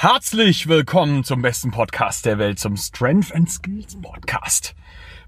Herzlich 0.00 0.68
willkommen 0.68 1.24
zum 1.24 1.42
besten 1.42 1.72
Podcast 1.72 2.24
der 2.24 2.38
Welt, 2.38 2.60
zum 2.60 2.76
Strength 2.76 3.34
and 3.34 3.50
Skills 3.50 4.00
Podcast 4.00 4.76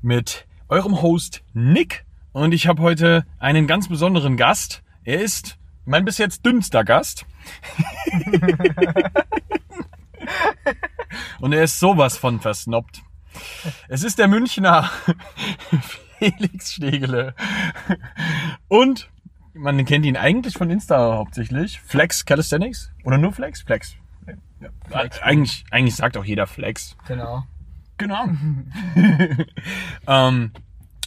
mit 0.00 0.46
eurem 0.68 1.02
Host 1.02 1.42
Nick. 1.54 2.06
Und 2.30 2.54
ich 2.54 2.68
habe 2.68 2.80
heute 2.80 3.26
einen 3.40 3.66
ganz 3.66 3.88
besonderen 3.88 4.36
Gast. 4.36 4.84
Er 5.02 5.22
ist 5.22 5.58
mein 5.86 6.04
bis 6.04 6.18
jetzt 6.18 6.46
dünnster 6.46 6.84
Gast. 6.84 7.26
Und 11.40 11.52
er 11.52 11.64
ist 11.64 11.80
sowas 11.80 12.16
von 12.16 12.38
versnoppt. 12.38 13.02
Es 13.88 14.04
ist 14.04 14.20
der 14.20 14.28
Münchner 14.28 14.88
Felix 16.20 16.74
Stegele. 16.74 17.34
Und 18.68 19.10
man 19.52 19.84
kennt 19.84 20.06
ihn 20.06 20.16
eigentlich 20.16 20.54
von 20.54 20.70
Insta 20.70 21.16
hauptsächlich. 21.16 21.80
Flex 21.80 22.24
Calisthenics? 22.24 22.92
Oder 23.02 23.18
nur 23.18 23.32
Flex? 23.32 23.62
Flex. 23.62 23.96
Ja. 24.60 24.68
Eigentlich, 25.22 25.64
eigentlich 25.70 25.96
sagt 25.96 26.16
auch 26.16 26.24
jeder 26.24 26.46
Flex. 26.46 26.96
Genau. 27.06 27.44
Genau. 27.96 28.24
ähm, 30.06 30.52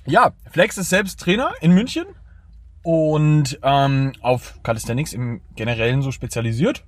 ja, 0.06 0.34
Flex 0.52 0.78
ist 0.78 0.90
selbst 0.90 1.20
Trainer 1.20 1.52
in 1.62 1.74
München 1.74 2.06
und 2.84 3.60
ähm, 3.64 4.14
auf 4.22 4.62
Calisthenics 4.64 5.14
im 5.14 5.42
Generellen 5.56 6.02
so 6.02 6.12
spezialisiert. 6.12 6.86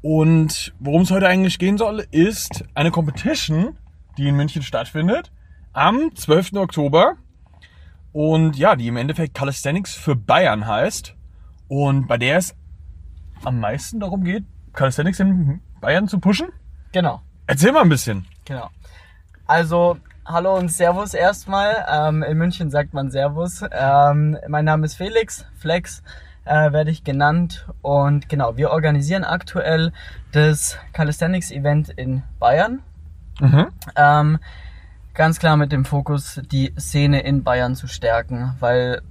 Und 0.00 0.74
worum 0.78 1.02
es 1.02 1.10
heute 1.10 1.28
eigentlich 1.28 1.58
gehen 1.58 1.78
soll, 1.78 2.06
ist 2.10 2.64
eine 2.74 2.90
Competition, 2.90 3.78
die 4.16 4.28
in 4.28 4.36
München 4.36 4.62
stattfindet 4.62 5.32
am 5.72 6.14
12. 6.14 6.54
Oktober. 6.54 7.16
Und 8.12 8.56
ja, 8.56 8.76
die 8.76 8.86
im 8.86 8.96
Endeffekt 8.96 9.34
Calisthenics 9.34 9.94
für 9.94 10.14
Bayern 10.14 10.66
heißt. 10.66 11.16
Und 11.68 12.06
bei 12.06 12.16
der 12.16 12.38
es 12.38 12.54
am 13.44 13.60
meisten 13.60 13.98
darum 14.00 14.24
geht, 14.24 14.44
Calisthenics 14.72 15.20
in 15.20 15.60
Bayern 15.84 16.08
zu 16.08 16.18
pushen. 16.18 16.48
Genau. 16.92 17.20
Erzähl 17.46 17.70
mal 17.70 17.82
ein 17.82 17.90
bisschen. 17.90 18.24
Genau. 18.46 18.70
Also, 19.46 19.98
hallo 20.24 20.56
und 20.56 20.72
Servus 20.72 21.12
erstmal. 21.12 21.84
Ähm, 21.86 22.22
in 22.22 22.38
München 22.38 22.70
sagt 22.70 22.94
man 22.94 23.10
Servus. 23.10 23.62
Ähm, 23.70 24.38
mein 24.48 24.64
Name 24.64 24.86
ist 24.86 24.94
Felix, 24.94 25.44
Flex 25.58 26.02
äh, 26.46 26.72
werde 26.72 26.90
ich 26.90 27.04
genannt. 27.04 27.66
Und 27.82 28.30
genau, 28.30 28.56
wir 28.56 28.70
organisieren 28.70 29.24
aktuell 29.24 29.92
das 30.32 30.78
Calisthenics 30.94 31.50
Event 31.50 31.90
in 31.90 32.22
Bayern. 32.38 32.80
Mhm. 33.38 33.66
Ähm, 33.94 34.38
ganz 35.12 35.38
klar 35.38 35.58
mit 35.58 35.70
dem 35.70 35.84
Fokus, 35.84 36.40
die 36.50 36.72
Szene 36.78 37.20
in 37.20 37.44
Bayern 37.44 37.74
zu 37.74 37.88
stärken, 37.88 38.54
weil 38.58 39.02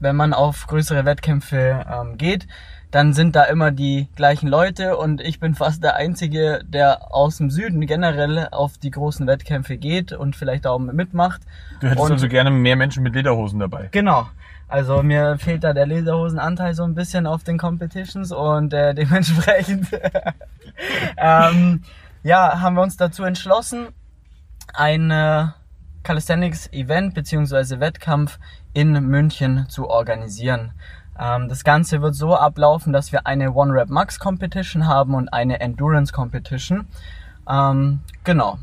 wenn 0.00 0.16
man 0.16 0.34
auf 0.34 0.66
größere 0.66 1.04
Wettkämpfe 1.04 1.86
ähm, 1.88 2.18
geht, 2.18 2.48
dann 2.90 3.12
sind 3.12 3.36
da 3.36 3.44
immer 3.44 3.72
die 3.72 4.08
gleichen 4.16 4.48
Leute 4.48 4.96
und 4.96 5.20
ich 5.20 5.40
bin 5.40 5.54
fast 5.54 5.82
der 5.82 5.96
Einzige, 5.96 6.60
der 6.66 7.12
aus 7.14 7.38
dem 7.38 7.50
Süden 7.50 7.80
generell 7.86 8.48
auf 8.52 8.78
die 8.78 8.90
großen 8.90 9.26
Wettkämpfe 9.26 9.76
geht 9.76 10.12
und 10.12 10.36
vielleicht 10.36 10.66
auch 10.66 10.78
mitmacht. 10.78 11.42
Du 11.80 11.88
hättest 11.88 12.04
Und- 12.04 12.12
also 12.12 12.28
gerne 12.28 12.50
mehr 12.50 12.76
Menschen 12.76 13.02
mit 13.02 13.14
Lederhosen 13.14 13.58
dabei. 13.58 13.88
Genau. 13.90 14.28
Also 14.68 15.02
mir 15.02 15.38
fehlt 15.38 15.62
da 15.62 15.72
der 15.72 15.86
Lederhosenanteil 15.86 16.74
so 16.74 16.82
ein 16.82 16.94
bisschen 16.94 17.26
auf 17.26 17.44
den 17.44 17.56
Competitions 17.58 18.32
und 18.32 18.72
äh, 18.72 18.94
dementsprechend 18.96 19.88
ähm, 21.16 21.82
ja, 22.22 22.60
haben 22.60 22.74
wir 22.74 22.82
uns 22.82 22.96
dazu 22.96 23.22
entschlossen, 23.24 23.88
ein 24.74 25.10
äh, 25.10 25.46
Calisthenics 26.02 26.72
Event 26.72 27.14
bzw. 27.14 27.80
Wettkampf 27.80 28.38
in 28.72 28.92
München 28.92 29.66
zu 29.68 29.88
organisieren. 29.88 30.72
Ähm, 31.18 31.48
das 31.48 31.64
Ganze 31.64 32.02
wird 32.02 32.14
so 32.14 32.34
ablaufen, 32.34 32.92
dass 32.92 33.12
wir 33.12 33.26
eine 33.26 33.52
One 33.52 33.72
Rep 33.72 33.88
Max 33.88 34.18
Competition 34.18 34.86
haben 34.86 35.14
und 35.14 35.28
eine 35.32 35.60
Endurance 35.60 36.12
Competition. 36.12 36.86
Ähm, 37.48 38.00
genau. 38.24 38.58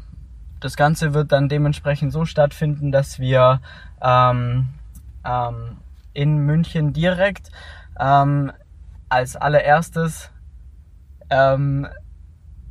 Das 0.59 0.77
Ganze 0.77 1.13
wird 1.13 1.31
dann 1.31 1.49
dementsprechend 1.49 2.13
so 2.13 2.25
stattfinden, 2.25 2.91
dass 2.91 3.19
wir 3.19 3.59
ähm, 4.01 4.69
ähm, 5.25 5.77
in 6.13 6.37
München 6.37 6.93
direkt 6.93 7.51
ähm, 7.99 8.51
als 9.09 9.35
allererstes 9.35 10.29
ähm, 11.29 11.87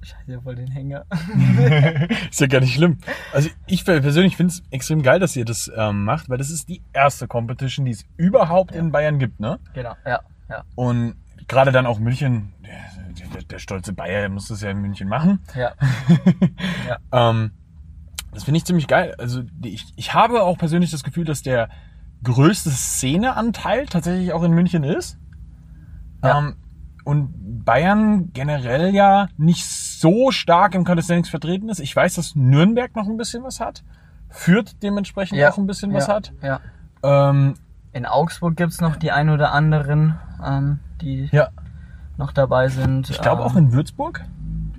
Scheiße, 0.03 0.41
voll 0.43 0.57
den 0.57 0.71
Hänger. 0.71 1.05
ist 2.31 2.41
ja 2.41 2.47
gar 2.49 2.61
nicht 2.61 2.75
schlimm. 2.75 2.99
Also 3.33 3.49
ich 3.67 3.85
persönlich 3.85 4.37
finde 4.37 4.53
es 4.53 4.63
extrem 4.71 5.03
geil, 5.03 5.21
dass 5.21 5.37
ihr 5.37 5.45
das 5.45 5.71
ähm, 5.77 6.05
macht, 6.05 6.29
weil 6.29 6.39
das 6.39 6.51
ist 6.51 6.69
die 6.69 6.83
erste 6.93 7.29
Competition, 7.29 7.87
die 7.87 7.93
es 7.93 8.05
überhaupt 8.17 8.75
in 8.75 8.91
Bayern 8.91 9.19
gibt, 9.19 9.39
ne? 9.41 9.61
genau, 9.75 9.95
ja, 10.05 10.21
ja, 10.49 10.65
Und 10.75 11.15
gerade 11.47 11.71
dann 11.71 11.87
auch 11.87 11.99
München, 11.99 12.53
der, 12.63 13.29
der, 13.29 13.43
der 13.43 13.59
stolze 13.59 13.93
Bayer 13.93 14.29
muss 14.29 14.49
das 14.49 14.61
ja 14.61 14.71
in 14.71 14.79
München 14.79 15.09
machen. 15.09 15.41
ja. 15.55 15.73
Ähm, 17.13 17.53
das 18.33 18.45
finde 18.45 18.59
ich 18.59 18.65
ziemlich 18.65 18.87
geil. 18.87 19.15
Also 19.19 19.43
ich, 19.63 19.93
ich 19.97 20.15
habe 20.15 20.43
auch 20.43 20.57
persönlich 20.57 20.91
das 20.91 21.05
Gefühl, 21.05 21.25
dass 21.25 21.43
der 21.43 21.69
größte 22.25 22.71
Szeneanteil 22.71 23.87
tatsächlich 23.87 24.33
auch 24.33 24.43
in 24.43 24.53
München 24.53 24.85
ist. 24.85 25.19
Ja. 26.25 26.39
Ähm, 26.39 26.57
und 27.05 27.65
Bayern 27.65 28.33
generell 28.33 28.95
ja 28.95 29.29
nicht 29.37 29.67
so 30.03 30.31
stark 30.31 30.75
im 30.75 30.85
Calisthenics 30.85 31.31
vertreten 31.31 31.69
ist. 31.71 31.81
Ich 31.81 31.95
weiß, 31.97 32.15
dass 32.15 32.35
Nürnberg 32.37 32.95
noch 32.95 33.07
ein 33.09 33.17
bisschen 33.17 33.43
was 33.45 33.61
hat. 33.61 33.83
Fürth 34.29 34.75
dementsprechend 34.83 35.39
ja. 35.39 35.51
auch 35.51 35.59
ein 35.59 35.67
bisschen 35.67 35.93
was 35.95 36.09
ja, 36.09 36.15
hat. 36.15 36.33
Ja. 36.43 36.61
Ähm, 37.03 37.55
In 37.93 38.05
Augsburg 38.07 38.57
gibt's 38.57 38.81
noch 38.81 38.97
die 38.97 39.13
ein 39.13 39.31
oder 39.31 39.53
anderen, 39.53 40.19
ähm, 40.45 40.81
die 41.01 41.29
ja, 41.33 41.49
noch 42.19 42.33
dabei 42.33 42.69
sind. 42.69 43.09
ich 43.11 43.21
glaube 43.21 43.43
ähm, 43.43 43.49
auch 43.49 43.57
in 43.57 43.73
Würzburg. 43.73 44.25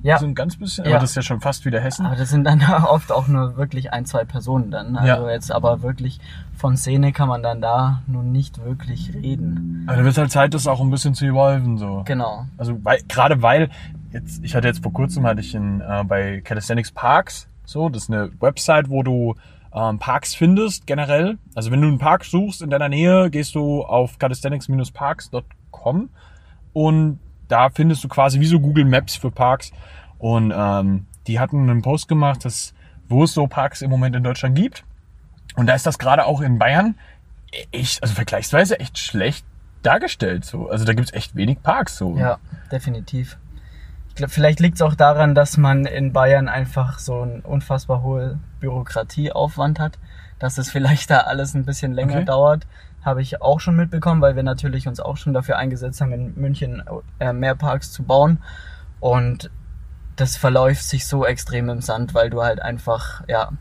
ja. 0.02 0.18
So 0.18 0.26
ein 0.26 0.36
ganz 0.36 0.58
bisschen, 0.58 0.86
aber 0.86 1.00
das 1.00 1.12
ist 1.12 1.16
ja 1.16 1.22
schon 1.22 1.40
fast 1.42 1.66
wieder 1.66 1.80
Hessen. 1.80 2.06
Aber 2.06 2.16
das 2.16 2.30
sind 2.30 2.44
dann 2.44 2.62
oft 2.86 3.12
auch 3.12 3.28
nur 3.28 3.56
wirklich 3.58 3.94
ein, 3.94 4.06
zwei 4.06 4.26
Personen 4.26 4.72
dann. 4.72 4.98
Also 4.98 5.26
Ja. 5.28 5.32
jetzt 5.32 5.52
aber 5.52 5.82
wirklich 5.82 6.20
von 6.58 6.76
Szene 6.78 7.12
kann 7.14 7.28
man 7.30 7.42
dann 7.44 7.62
da 7.62 8.02
nun 8.08 8.32
nicht 8.32 8.64
wirklich 8.64 9.14
reden. 9.14 9.86
Aber 9.88 9.98
da 9.98 10.04
wird 10.04 10.18
halt 10.18 10.32
Zeit, 10.32 10.54
das 10.54 10.68
auch 10.68 10.82
ein 10.82 10.90
bisschen 10.90 11.14
zu 11.14 11.26
evolven, 11.26 11.78
so. 11.78 12.04
Genau. 12.06 12.46
Also 12.58 12.84
weil, 12.84 13.00
gerade 13.08 13.42
weil 13.42 13.70
jetzt 14.14 14.44
ich 14.44 14.56
hatte 14.56 14.68
jetzt 14.68 14.82
vor 14.82 14.94
kurzem 14.94 15.26
hatte 15.26 15.42
ich 15.42 15.54
in, 15.54 15.82
äh, 15.82 16.04
bei 16.06 16.42
Calisthenics 16.42 16.92
Parks 16.92 17.48
so 17.66 17.90
das 17.90 18.04
ist 18.04 18.10
eine 18.12 18.32
Website 18.40 18.90
wo 18.90 19.04
du 19.04 19.36
ähm, 19.74 20.00
Parks 20.00 20.36
findest 20.36 20.86
generell. 20.88 21.38
Also 21.56 21.72
wenn 21.72 21.82
du 21.82 21.88
einen 21.88 21.98
Park 21.98 22.26
suchst 22.26 22.62
in 22.62 22.70
deiner 22.70 22.90
Nähe 22.90 23.30
gehst 23.30 23.56
du 23.56 23.84
auf 23.84 24.20
calisthenics-parks.com 24.20 26.10
und 26.74 27.20
da 27.48 27.70
findest 27.70 28.04
du 28.04 28.08
quasi 28.08 28.40
wie 28.40 28.46
so 28.46 28.60
Google 28.60 28.86
Maps 28.86 29.16
für 29.16 29.32
Parks. 29.32 29.72
Und 30.18 30.54
ähm, 30.56 31.06
die 31.28 31.40
hatten 31.40 31.70
einen 31.70 31.82
Post 31.82 32.08
gemacht 32.08 32.46
dass 32.46 32.74
wo 33.10 33.26
es 33.26 33.34
so 33.34 33.48
Parks 33.48 33.82
im 33.82 33.90
Moment 33.90 34.16
in 34.16 34.24
Deutschland 34.24 34.56
gibt. 34.56 34.86
Und 35.56 35.68
da 35.68 35.76
ist 35.76 35.86
das 35.86 36.00
gerade 36.00 36.26
auch 36.26 36.42
in 36.42 36.58
Bayern 36.58 36.96
echt 37.72 38.02
also 38.02 38.16
vergleichsweise 38.16 38.80
echt 38.80 38.98
schlecht 38.98 39.46
dargestellt 39.82 40.46
so. 40.46 40.70
Also 40.70 40.86
da 40.86 40.94
gibt's 40.94 41.14
echt 41.14 41.36
wenig 41.36 41.62
Parks 41.62 41.98
so. 41.98 42.18
Ja, 42.18 42.40
definitiv. 42.72 43.38
Vielleicht 44.28 44.60
liegt 44.60 44.76
es 44.76 44.82
auch 44.82 44.96
daran, 44.96 45.34
dass 45.34 45.58
man 45.58 45.86
in 45.86 46.14
Bayern 46.14 46.48
einfach 46.48 47.00
so 47.00 47.22
einen 47.22 47.40
unfassbar 47.42 48.04
hohe 48.04 48.40
Bürokratieaufwand 48.60 49.80
hat, 49.80 49.98
dass 50.40 50.58
es 50.58 50.70
vielleicht 50.70 51.10
da 51.10 51.22
alles 51.22 51.56
ein 51.56 51.66
bisschen 51.66 51.94
länger 51.94 52.18
Okay. 52.18 52.26
dauert. 52.26 52.68
Habe 53.04 53.22
ich 53.22 53.42
auch 53.42 53.60
schon 53.60 53.76
mitbekommen, 53.76 54.22
weil 54.22 54.36
wir 54.36 54.44
natürlich 54.44 54.88
uns 54.88 55.00
auch 55.00 55.18
schon 55.18 55.34
dafür 55.34 55.58
eingesetzt 55.58 56.00
haben, 56.00 56.14
in 56.14 56.40
München 56.40 56.84
äh, 57.20 57.34
mehr 57.34 57.56
Parks 57.56 57.92
zu 57.92 58.04
bauen. 58.04 58.40
Und 59.00 59.50
das 60.16 60.38
verläuft 60.38 60.84
sich 60.84 61.08
so 61.08 61.26
extrem 61.26 61.70
im 61.70 61.82
Sand, 61.82 62.14
weil 62.14 62.30
du 62.30 62.44
halt 62.44 62.62
einfach, 62.62 63.24
ja, 63.28 63.52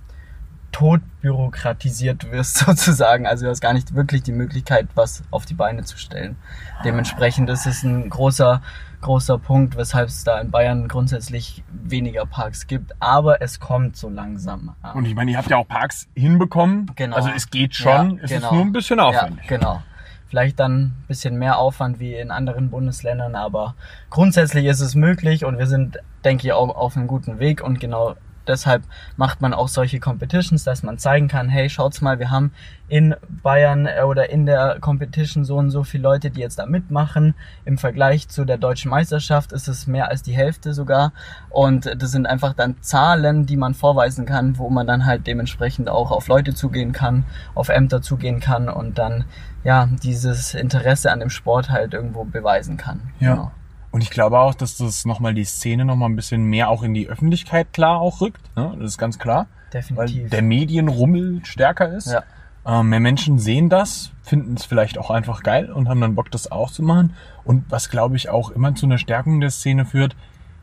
tot 0.73 1.01
bürokratisiert 1.21 2.31
wirst 2.33 2.59
sozusagen. 2.67 3.27
Also 3.27 3.45
du 3.45 3.51
hast 3.51 3.61
gar 3.61 3.73
nicht 3.75 3.95
wirklich 3.95 4.23
die 4.23 4.33
Möglichkeit, 4.33 4.89
was 4.95 5.23
auf 5.31 5.45
die 5.45 5.55
Beine 5.55 5.85
zu 5.85 5.99
stellen. 5.99 6.37
Dementsprechend 6.85 7.49
ist 7.51 7.67
es 7.67 7.83
ein 7.83 8.11
großer, 8.11 8.63
großer 9.03 9.39
Punkt, 9.39 9.77
weshalb 9.77 10.09
es 10.09 10.25
da 10.25 10.41
in 10.41 10.51
Bayern 10.51 10.89
grundsätzlich 10.89 11.63
weniger 11.71 12.27
Parks 12.27 12.67
gibt. 12.67 12.93
Aber 13.01 13.43
es 13.43 13.61
kommt 13.61 13.97
so 13.97 14.09
langsam. 14.09 14.75
Und 14.95 15.05
ich 15.05 15.15
meine, 15.15 15.31
ihr 15.31 15.39
habt 15.39 15.51
ja 15.51 15.59
auch 15.59 15.69
Parks 15.69 16.09
hinbekommen. 16.15 16.91
Genau. 16.97 17.17
Also 17.17 17.31
es 17.35 17.51
geht 17.51 17.75
schon, 17.75 18.17
Ja, 18.17 18.25
es 18.25 18.31
genau. 18.31 18.47
ist 18.47 18.53
nur 18.53 18.63
ein 18.63 18.73
bisschen 18.73 19.01
aufwendig. 19.01 19.45
Ja, 19.49 19.57
genau. 19.57 19.83
Vielleicht 20.29 20.59
dann 20.61 20.81
ein 20.81 21.05
bisschen 21.09 21.37
mehr 21.39 21.59
Aufwand 21.59 22.01
wie 22.01 22.15
in 22.15 22.31
anderen 22.31 22.71
Bundesländern, 22.71 23.35
aber 23.35 23.75
grundsätzlich 24.09 24.65
ist 24.65 24.81
es 24.81 24.95
möglich 24.95 25.45
und 25.45 25.59
wir 25.59 25.67
sind, 25.67 25.99
denke 26.25 26.47
ich, 26.47 26.53
auch 26.55 26.75
auf 26.75 26.97
einem 26.97 27.07
guten 27.07 27.39
Weg 27.39 27.63
und 27.63 27.81
genau 27.81 28.15
deshalb 28.47 28.83
macht 29.17 29.41
man 29.41 29.55
auch 29.55 29.69
solche 29.69 30.01
Competitions, 30.01 30.65
dass 30.65 30.83
man 30.83 30.99
zeigen 30.99 31.29
kann, 31.29 31.49
hey, 31.49 31.69
schaut's 31.69 32.01
mal, 32.01 32.19
wir 32.19 32.31
haben 32.31 32.53
in 32.89 33.15
Bayern 33.43 33.87
äh, 33.87 34.03
oder 34.03 34.31
in 34.31 34.45
der 34.45 34.79
Competition 34.81 35.45
so 35.45 35.57
und 35.57 35.71
so 35.71 35.83
viele 35.83 36.03
Leute, 36.03 36.31
die 36.31 36.41
jetzt 36.41 36.59
da 36.59 36.67
mitmachen. 36.67 37.35
Im 37.65 37.79
Vergleich 37.79 38.29
zu 38.29 38.45
der 38.45 38.59
deutschen 38.59 38.91
Meisterschaft 38.91 39.53
ist 39.53 39.67
es 39.69 39.87
mehr 39.87 40.09
als 40.09 40.23
die 40.23 40.35
Hälfte 40.35 40.75
sogar. 40.75 41.13
Und 41.49 41.91
das 41.97 42.11
sind 42.11 42.27
einfach 42.27 42.53
dann 42.53 42.77
Zahlen, 42.83 43.47
die 43.47 43.57
man 43.57 43.75
vorweisen 43.75 44.27
kann, 44.27 44.59
wo 44.59 44.69
man 44.69 44.87
dann 44.87 45.07
halt 45.07 45.27
dementsprechend 45.27 45.89
auch 45.89 46.11
auf 46.11 46.29
Leute 46.29 46.55
zugehen 46.55 46.93
kann, 46.93 47.25
auf 47.55 47.69
Ämter 47.69 48.03
zugehen 48.03 48.41
kann 48.41 48.69
und 48.69 48.99
dann 48.99 49.25
ja 49.65 49.89
dieses 50.03 50.55
Interesse 50.55 51.13
an 51.13 51.21
dem 51.21 51.31
Sport 51.31 51.71
halt 51.71 51.95
irgendwo 51.95 52.25
beweisen 52.25 52.77
kann. 52.77 53.13
Ja. 53.21 53.35
Genau. 53.35 53.53
Und 53.93 54.03
ich 54.03 54.11
glaube 54.11 54.41
auch, 54.41 54.55
dass 54.55 54.79
das 54.79 55.05
nochmal 55.05 55.35
die 55.35 55.45
Szene 55.45 55.85
nochmal 55.85 56.09
ein 56.09 56.17
bisschen 56.17 56.45
mehr 56.45 56.71
auch 56.71 56.83
in 56.83 56.95
die 56.95 57.09
Öffentlichkeit 57.09 57.73
klar 57.73 58.01
auch 58.01 58.21
rückt. 58.21 58.41
Ne? 58.57 58.75
Das 58.79 58.93
ist 58.93 58.99
ganz 58.99 59.19
klar. 59.19 59.47
Weil 59.73 60.07
Definitiv. 60.07 60.31
der 60.31 60.43
Medienrummel 60.43 61.41
stärker 61.45 61.95
ist. 61.95 62.11
Ja. 62.11 62.23
Ähm, 62.65 62.89
mehr 62.89 63.01
Menschen 63.01 63.39
sehen 63.39 63.69
das, 63.69 64.13
finden 64.23 64.55
es 64.55 64.65
vielleicht 64.65 64.99
auch 64.99 65.11
einfach 65.11 65.43
geil 65.43 65.71
und 65.71 65.89
haben 65.89 66.01
dann 66.01 66.15
Bock, 66.15 66.31
das 66.31 66.51
auch 66.51 66.71
zu 66.71 66.83
machen. 66.83 67.15
Und 67.45 67.65
was, 67.71 67.91
glaube 67.91 68.17
ich, 68.17 68.29
auch 68.29 68.51
immer 68.51 68.75
zu 68.75 68.87
einer 68.87 68.99
Stärkung 68.99 69.41
der 69.41 69.51
Szene 69.51 69.85
führt, 69.85 70.17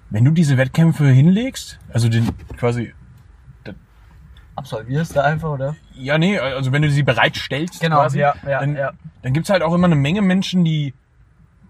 wenn 0.10 0.26
du 0.26 0.32
diese 0.32 0.58
Wettkämpfe 0.58 1.08
hinlegst, 1.08 1.80
also 1.94 2.10
den 2.10 2.30
quasi, 2.58 2.94
Absolvierst 4.56 5.16
du 5.16 5.24
einfach, 5.24 5.52
oder? 5.52 5.76
ja, 5.94 6.18
nee, 6.18 6.38
also 6.38 6.74
wenn 6.74 6.82
du 6.82 6.92
sie 6.92 7.04
bereitstellst, 7.04 7.80
Genau, 7.80 8.02
quasi, 8.02 8.20
ja, 8.20 8.34
ja, 8.46 8.60
dann, 8.60 8.76
ja. 8.76 8.92
dann 9.22 9.32
gibt's 9.32 9.50
halt 9.50 9.64
auch 9.64 9.74
immer 9.74 9.86
eine 9.86 9.96
Menge 9.96 10.22
Menschen, 10.22 10.66
die, 10.66 10.94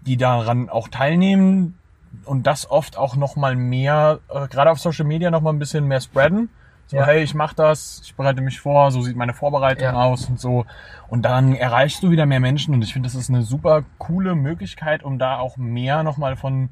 die 0.06 0.16
daran 0.16 0.68
auch 0.68 0.88
teilnehmen 0.88 1.78
und 2.24 2.46
das 2.46 2.70
oft 2.70 2.96
auch 2.96 3.16
nochmal 3.16 3.54
mehr, 3.56 4.20
äh, 4.28 4.48
gerade 4.48 4.70
auf 4.70 4.78
Social 4.80 5.04
Media 5.06 5.30
nochmal 5.30 5.52
ein 5.52 5.58
bisschen 5.58 5.86
mehr 5.86 6.00
spreaden. 6.00 6.48
So, 6.86 6.96
Ja. 6.96 7.06
hey, 7.06 7.22
ich 7.22 7.34
mach 7.34 7.52
das, 7.54 8.00
ich 8.04 8.16
bereite 8.16 8.40
mich 8.40 8.58
vor, 8.58 8.90
so 8.90 9.00
sieht 9.02 9.14
meine 9.16 9.32
Vorbereitung 9.34 9.84
Ja. 9.84 9.92
aus 9.92 10.28
und 10.28 10.40
so. 10.40 10.66
Und 11.08 11.22
dann 11.22 11.54
erreichst 11.54 12.02
du 12.02 12.10
wieder 12.10 12.26
mehr 12.26 12.40
Menschen 12.40 12.74
und 12.74 12.82
ich 12.82 12.92
finde, 12.92 13.06
das 13.06 13.14
ist 13.14 13.28
eine 13.30 13.42
super 13.42 13.84
coole 13.98 14.34
Möglichkeit, 14.34 15.04
um 15.04 15.18
da 15.18 15.38
auch 15.38 15.56
mehr 15.56 16.02
nochmal 16.02 16.34
von, 16.36 16.70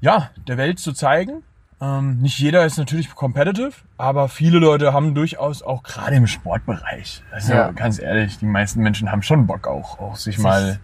ja, 0.00 0.30
der 0.46 0.56
Welt 0.58 0.78
zu 0.78 0.92
zeigen. 0.92 1.42
Ähm, 1.80 2.18
nicht 2.20 2.38
jeder 2.38 2.64
ist 2.66 2.76
natürlich 2.76 3.14
competitive, 3.14 3.72
aber 3.96 4.28
viele 4.28 4.58
Leute 4.58 4.92
haben 4.92 5.14
durchaus 5.14 5.62
auch 5.62 5.84
gerade 5.84 6.16
im 6.16 6.26
Sportbereich. 6.26 7.22
Also 7.30 7.54
Ja. 7.54 7.70
ganz 7.70 8.00
ehrlich, 8.00 8.38
die 8.38 8.46
meisten 8.46 8.82
Menschen 8.82 9.10
haben 9.12 9.22
schon 9.22 9.46
Bock 9.46 9.66
auch, 9.68 9.98
auch 10.00 10.16
sich, 10.16 10.36
Sich 10.36 10.44
mal 10.44 10.80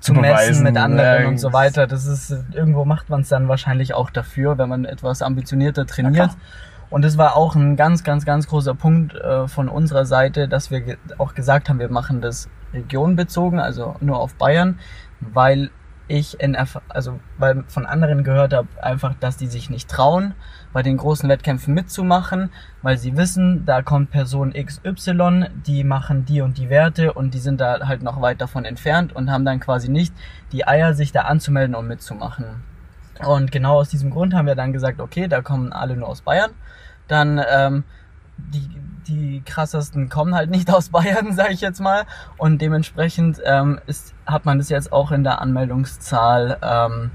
zu 0.00 0.12
messen 0.14 0.62
mit 0.62 0.76
anderen 0.76 1.24
äh, 1.24 1.26
und 1.26 1.38
so 1.38 1.52
weiter. 1.52 1.86
Das 1.86 2.06
ist 2.06 2.34
irgendwo 2.52 2.84
macht 2.84 3.10
man 3.10 3.22
es 3.22 3.28
dann 3.28 3.48
wahrscheinlich 3.48 3.94
auch 3.94 4.10
dafür, 4.10 4.58
wenn 4.58 4.68
man 4.68 4.84
etwas 4.84 5.22
ambitionierter 5.22 5.86
trainiert. 5.86 6.30
Und 6.90 7.04
das 7.04 7.18
war 7.18 7.36
auch 7.36 7.54
ein 7.54 7.76
ganz, 7.76 8.02
ganz, 8.02 8.24
ganz 8.24 8.46
großer 8.46 8.74
Punkt 8.74 9.14
äh, 9.14 9.46
von 9.46 9.68
unserer 9.68 10.06
Seite, 10.06 10.48
dass 10.48 10.70
wir 10.70 10.80
ge 10.80 10.96
auch 11.18 11.34
gesagt 11.34 11.68
haben, 11.68 11.78
wir 11.78 11.90
machen 11.90 12.20
das 12.20 12.48
regionbezogen, 12.72 13.60
also 13.60 13.96
nur 14.00 14.18
auf 14.18 14.34
Bayern, 14.34 14.78
weil 15.20 15.70
ich 16.08 16.40
in 16.40 16.54
Erf 16.54 16.80
also 16.88 17.20
weil 17.38 17.64
von 17.68 17.86
anderen 17.86 18.24
gehört 18.24 18.52
habe, 18.52 18.68
einfach, 18.80 19.14
dass 19.20 19.36
die 19.36 19.46
sich 19.46 19.70
nicht 19.70 19.88
trauen, 19.88 20.34
bei 20.72 20.82
den 20.82 20.96
großen 20.96 21.28
Wettkämpfen 21.28 21.74
mitzumachen, 21.74 22.50
weil 22.82 22.98
sie 22.98 23.16
wissen, 23.16 23.64
da 23.64 23.82
kommt 23.82 24.10
Person 24.10 24.52
XY, 24.52 25.46
die 25.66 25.84
machen 25.84 26.24
die 26.24 26.40
und 26.40 26.58
die 26.58 26.70
Werte 26.70 27.12
und 27.12 27.34
die 27.34 27.38
sind 27.38 27.60
da 27.60 27.86
halt 27.86 28.02
noch 28.02 28.20
weit 28.20 28.40
davon 28.40 28.64
entfernt 28.64 29.14
und 29.14 29.30
haben 29.30 29.44
dann 29.44 29.60
quasi 29.60 29.88
nicht 29.88 30.14
die 30.52 30.66
Eier, 30.66 30.94
sich 30.94 31.12
da 31.12 31.22
anzumelden 31.22 31.74
und 31.74 31.86
mitzumachen. 31.86 32.62
Und 33.24 33.50
genau 33.50 33.76
aus 33.78 33.88
diesem 33.88 34.10
Grund 34.10 34.34
haben 34.34 34.46
wir 34.46 34.54
dann 34.54 34.72
gesagt, 34.72 35.00
okay, 35.00 35.28
da 35.28 35.42
kommen 35.42 35.72
alle 35.72 35.96
nur 35.96 36.08
aus 36.08 36.22
Bayern. 36.22 36.52
Dann 37.08 37.40
ähm, 37.50 37.84
die, 38.38 38.68
die 39.06 39.42
krassesten 39.44 40.08
kommen 40.08 40.34
halt 40.34 40.50
nicht 40.50 40.70
aus 40.74 40.88
Bayern, 40.90 41.32
sage 41.32 41.52
ich 41.52 41.60
jetzt 41.60 41.80
mal. 41.80 42.04
Und 42.36 42.62
dementsprechend 42.62 43.40
ähm, 43.44 43.80
ist, 43.86 44.14
hat 44.26 44.44
man 44.44 44.58
das 44.58 44.68
jetzt 44.68 44.92
auch 44.92 45.12
in 45.12 45.24
der 45.24 45.40
Anmeldungszahl 45.40 46.58
ähm, 46.62 47.10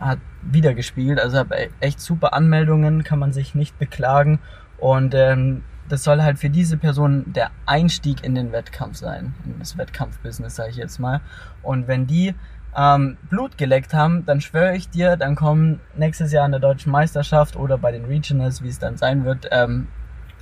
hat 0.00 0.18
wiedergespiegelt. 0.42 1.20
Also 1.20 1.38
e- 1.38 1.70
echt 1.80 2.00
super 2.00 2.32
Anmeldungen, 2.32 3.04
kann 3.04 3.18
man 3.18 3.32
sich 3.32 3.54
nicht 3.54 3.78
beklagen. 3.78 4.38
Und 4.78 5.14
ähm, 5.14 5.62
das 5.88 6.04
soll 6.04 6.22
halt 6.22 6.38
für 6.38 6.50
diese 6.50 6.76
Person 6.76 7.32
der 7.32 7.50
Einstieg 7.64 8.24
in 8.24 8.34
den 8.34 8.52
Wettkampf 8.52 8.96
sein, 8.96 9.34
in 9.44 9.58
das 9.58 9.78
Wettkampfbusiness, 9.78 10.56
sage 10.56 10.70
ich 10.70 10.76
jetzt 10.76 10.98
mal. 10.98 11.20
Und 11.62 11.88
wenn 11.88 12.06
die 12.06 12.34
ähm, 12.76 13.16
Blut 13.30 13.56
geleckt 13.56 13.94
haben, 13.94 14.26
dann 14.26 14.40
schwöre 14.40 14.76
ich 14.76 14.90
dir, 14.90 15.16
dann 15.16 15.34
kommen 15.34 15.80
nächstes 15.96 16.32
Jahr 16.32 16.44
in 16.44 16.52
der 16.52 16.60
deutschen 16.60 16.92
Meisterschaft 16.92 17.56
oder 17.56 17.78
bei 17.78 17.92
den 17.92 18.04
Regionals, 18.04 18.62
wie 18.62 18.68
es 18.68 18.78
dann 18.78 18.96
sein 18.96 19.24
wird, 19.24 19.48
ähm, 19.50 19.88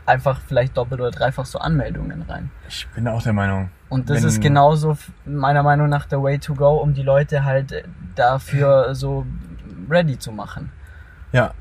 einfach 0.06 0.40
vielleicht 0.46 0.76
doppelt 0.76 1.00
oder 1.00 1.10
dreifach 1.10 1.46
so 1.46 1.58
Anmeldungen 1.58 2.22
rein. 2.22 2.50
Ich 2.68 2.86
bin 2.94 3.08
auch 3.08 3.22
der 3.22 3.32
Meinung. 3.32 3.70
Und 3.88 4.10
das 4.10 4.22
ist 4.24 4.40
genauso 4.40 4.96
meiner 5.24 5.62
Meinung 5.62 5.88
nach 5.88 6.04
der 6.06 6.22
Way 6.22 6.38
to 6.40 6.54
go, 6.54 6.74
um 6.76 6.94
die 6.94 7.02
Leute 7.02 7.44
halt 7.44 7.72
äh, 7.72 7.84
dafür 8.14 8.94
so 8.94 9.24
ready 9.88 10.18
zu 10.18 10.32
machen. 10.32 10.70
Ja, 11.32 11.52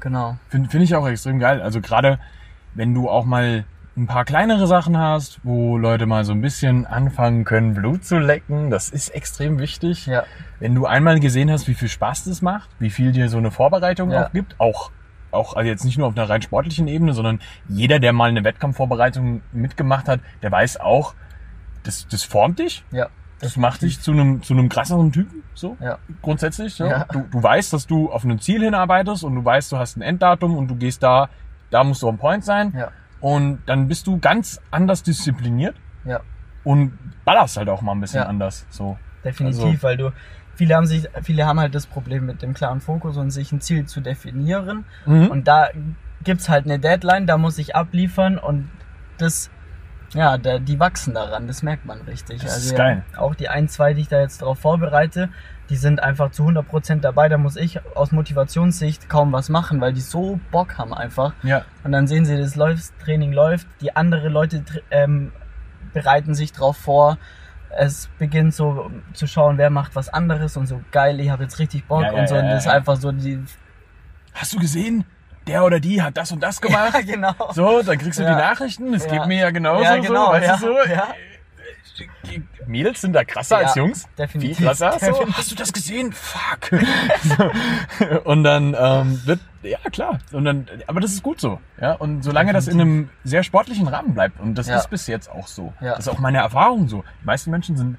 Genau. 0.00 0.36
finde 0.48 0.68
find 0.68 0.82
ich 0.82 0.94
auch 0.96 1.06
extrem 1.06 1.38
geil. 1.38 1.62
Also 1.62 1.80
gerade 1.80 2.18
wenn 2.74 2.92
du 2.94 3.08
auch 3.08 3.24
mal 3.24 3.64
ein 3.96 4.06
paar 4.06 4.24
kleinere 4.24 4.66
Sachen 4.66 4.96
hast, 4.98 5.38
wo 5.44 5.76
Leute 5.76 6.06
mal 6.06 6.24
so 6.24 6.32
ein 6.32 6.40
bisschen 6.40 6.86
anfangen 6.86 7.44
können, 7.44 7.74
Blut 7.74 8.04
zu 8.04 8.18
lecken, 8.18 8.70
das 8.70 8.88
ist 8.88 9.10
extrem 9.10 9.58
wichtig. 9.58 10.06
Ja. 10.06 10.24
Wenn 10.58 10.74
du 10.74 10.86
einmal 10.86 11.20
gesehen 11.20 11.50
hast, 11.50 11.68
wie 11.68 11.74
viel 11.74 11.88
Spaß 11.88 12.24
das 12.24 12.40
macht, 12.42 12.70
wie 12.78 12.90
viel 12.90 13.12
dir 13.12 13.28
so 13.28 13.36
eine 13.38 13.50
Vorbereitung 13.50 14.10
Ja. 14.10 14.24
auch 14.26 14.32
gibt, 14.32 14.58
auch 14.58 14.90
auch 15.32 15.54
also 15.56 15.68
jetzt 15.68 15.84
nicht 15.84 15.98
nur 15.98 16.06
auf 16.06 16.16
einer 16.16 16.28
rein 16.28 16.42
sportlichen 16.42 16.86
Ebene, 16.88 17.14
sondern 17.14 17.40
jeder, 17.68 17.98
der 17.98 18.12
mal 18.12 18.28
eine 18.28 18.44
Wettkampfvorbereitung 18.44 19.42
mitgemacht 19.52 20.08
hat, 20.08 20.20
der 20.42 20.52
weiß 20.52 20.78
auch, 20.80 21.14
das, 21.82 22.06
das 22.08 22.22
formt 22.22 22.58
dich, 22.60 22.84
Ja. 22.92 23.08
das 23.40 23.56
macht 23.56 23.82
dich 23.82 24.00
zu 24.00 24.12
einem 24.12 24.42
zu 24.42 24.52
einem 24.54 24.68
krasseren 24.68 25.10
Typen, 25.10 25.42
so 25.54 25.76
Ja. 25.80 25.98
grundsätzlich. 26.22 26.78
Ja. 26.78 26.86
Ja. 26.86 27.04
Du, 27.10 27.20
du 27.30 27.42
weißt, 27.42 27.72
dass 27.72 27.86
du 27.86 28.10
auf 28.12 28.24
ein 28.24 28.38
Ziel 28.38 28.62
hinarbeitest 28.62 29.24
und 29.24 29.34
du 29.34 29.44
weißt, 29.44 29.72
du 29.72 29.78
hast 29.78 29.96
ein 29.96 30.02
Enddatum 30.02 30.56
und 30.56 30.68
du 30.68 30.76
gehst 30.76 31.02
da, 31.02 31.28
da 31.70 31.82
musst 31.82 32.02
du 32.02 32.08
on 32.08 32.18
point 32.18 32.44
sein. 32.44 32.72
Ja. 32.76 32.90
Und 33.20 33.60
dann 33.66 33.88
bist 33.88 34.06
du 34.06 34.18
ganz 34.18 34.60
anders 34.70 35.02
diszipliniert 35.02 35.76
Ja. 36.04 36.20
und 36.64 36.98
ballerst 37.24 37.56
halt 37.56 37.68
auch 37.68 37.80
mal 37.82 37.92
ein 37.92 38.00
bisschen 38.00 38.20
Ja. 38.22 38.26
anders. 38.26 38.66
So. 38.70 38.98
Definitiv, 39.24 39.62
Also- 39.62 39.82
weil 39.82 39.96
du 39.96 40.12
viele 40.62 40.76
haben 40.76 40.86
sich, 40.86 41.08
viele 41.24 41.44
haben 41.44 41.58
halt 41.58 41.74
das 41.74 41.86
Problem 41.86 42.24
mit 42.24 42.40
dem 42.40 42.54
klaren 42.54 42.80
Fokus 42.80 43.16
und 43.16 43.32
sich 43.32 43.50
ein 43.50 43.60
Ziel 43.60 43.86
zu 43.86 44.00
definieren. 44.00 44.84
Mhm. 45.06 45.26
Und 45.26 45.48
da 45.48 45.70
gibt's 46.22 46.48
halt 46.48 46.66
eine 46.66 46.78
Deadline, 46.78 47.26
da 47.26 47.36
muss 47.36 47.58
ich 47.58 47.74
abliefern 47.74 48.38
und 48.38 48.70
das, 49.18 49.50
ja, 50.14 50.38
da, 50.38 50.60
die 50.60 50.78
wachsen 50.78 51.14
daran, 51.14 51.48
das 51.48 51.64
merkt 51.64 51.84
man 51.84 52.02
richtig. 52.02 52.42
Das 52.42 52.58
ist 52.58 52.64
also 52.66 52.76
geil. 52.76 53.02
Ja, 53.12 53.18
auch 53.18 53.34
die 53.34 53.48
ein, 53.48 53.68
zwei, 53.68 53.92
die 53.92 54.02
ich 54.02 54.08
da 54.08 54.20
jetzt 54.20 54.40
drauf 54.40 54.60
vorbereite, 54.60 55.30
die 55.68 55.74
sind 55.74 56.00
einfach 56.00 56.30
zu 56.30 56.46
100% 56.46 57.00
dabei. 57.00 57.28
Da 57.28 57.38
muss 57.38 57.56
ich 57.56 57.80
aus 57.96 58.12
Motivationssicht 58.12 59.08
kaum 59.08 59.32
was 59.32 59.48
machen, 59.48 59.80
weil 59.80 59.92
die 59.92 60.00
so 60.00 60.38
Bock 60.52 60.78
haben 60.78 60.94
einfach. 60.94 61.32
ja. 61.42 61.64
Und 61.82 61.90
dann 61.90 62.06
sehen 62.06 62.24
sie, 62.24 62.38
das 62.38 62.54
läuft, 62.54 62.96
Training 63.00 63.32
läuft, 63.32 63.66
die 63.80 63.96
andere 63.96 64.28
Leute 64.28 64.62
ähm, 64.92 65.32
bereiten 65.92 66.36
sich 66.36 66.52
drauf 66.52 66.76
vor. 66.76 67.18
Es 67.78 68.08
beginnt 68.18 68.54
so 68.54 68.90
zu 69.14 69.26
schauen, 69.26 69.56
wer 69.58 69.70
macht 69.70 69.94
was 69.96 70.08
anderes 70.08 70.56
und 70.56 70.66
so 70.66 70.80
geil, 70.90 71.18
ich 71.20 71.30
habe 71.30 71.44
jetzt 71.44 71.58
richtig 71.58 71.86
Bock 71.86 72.02
Ja, 72.02 72.12
ja, 72.12 72.20
und 72.20 72.28
so. 72.28 72.34
ja, 72.34 72.40
und 72.42 72.46
ja, 72.48 72.52
das 72.54 72.62
ist 72.64 72.66
ja. 72.66 72.72
einfach 72.76 72.96
so 72.96 73.12
die. 73.12 73.42
Hast 74.34 74.52
du 74.52 74.58
gesehen? 74.58 75.04
Der 75.46 75.64
oder 75.64 75.80
die 75.80 76.00
hat 76.02 76.16
das 76.16 76.30
und 76.32 76.40
das 76.42 76.60
gemacht. 76.60 76.94
Ja, 76.94 77.00
genau. 77.00 77.34
So, 77.52 77.82
dann 77.82 77.98
kriegst 77.98 78.18
du 78.18 78.22
Ja. 78.24 78.30
die 78.34 78.40
Nachrichten. 78.40 78.94
Es 78.94 79.06
Ja. 79.06 79.12
geht 79.12 79.26
mir 79.26 79.38
ja 79.40 79.50
genauso. 79.50 79.82
Ja, 79.84 79.96
genau, 79.96 80.26
so, 80.26 80.32
weißt 80.32 80.46
ja, 80.46 80.56
du 80.56 80.60
so? 80.66 80.74
Die 82.30 82.42
Mädels 82.66 83.00
sind 83.00 83.12
da 83.12 83.24
krasser 83.24 83.60
Ja, 83.60 83.66
als 83.66 83.74
Jungs. 83.74 84.08
definitiv. 84.16 84.56
Viel 84.56 84.66
krasser. 84.66 84.92
So, 84.92 85.06
Definitiv. 85.06 85.36
hast 85.36 85.50
du 85.50 85.54
das 85.56 85.72
gesehen? 85.72 86.12
Fuck. 86.12 86.70
so. 87.22 87.50
Und 88.24 88.44
dann 88.44 88.74
ähm, 88.78 89.20
wird, 89.26 89.40
ja 89.62 89.78
klar. 89.90 90.18
Und 90.32 90.44
dann, 90.44 90.66
aber 90.86 91.00
das 91.00 91.12
ist 91.12 91.22
gut 91.22 91.40
so. 91.40 91.60
Ja. 91.80 91.92
Und 91.94 92.22
solange 92.22 92.52
das 92.52 92.68
in 92.68 92.80
einem 92.80 93.10
sehr 93.24 93.42
sportlichen 93.42 93.88
Rahmen 93.88 94.14
bleibt, 94.14 94.40
und 94.40 94.54
das 94.56 94.68
Ja. 94.68 94.76
ist 94.78 94.90
bis 94.90 95.06
jetzt 95.06 95.30
auch 95.30 95.46
so. 95.48 95.72
Ja. 95.80 95.90
Das 95.96 96.06
ist 96.06 96.08
auch 96.08 96.18
meine 96.18 96.38
Erfahrung 96.38 96.88
so. 96.88 97.04
Die 97.22 97.26
meisten 97.26 97.50
Menschen 97.50 97.76
sind 97.76 97.98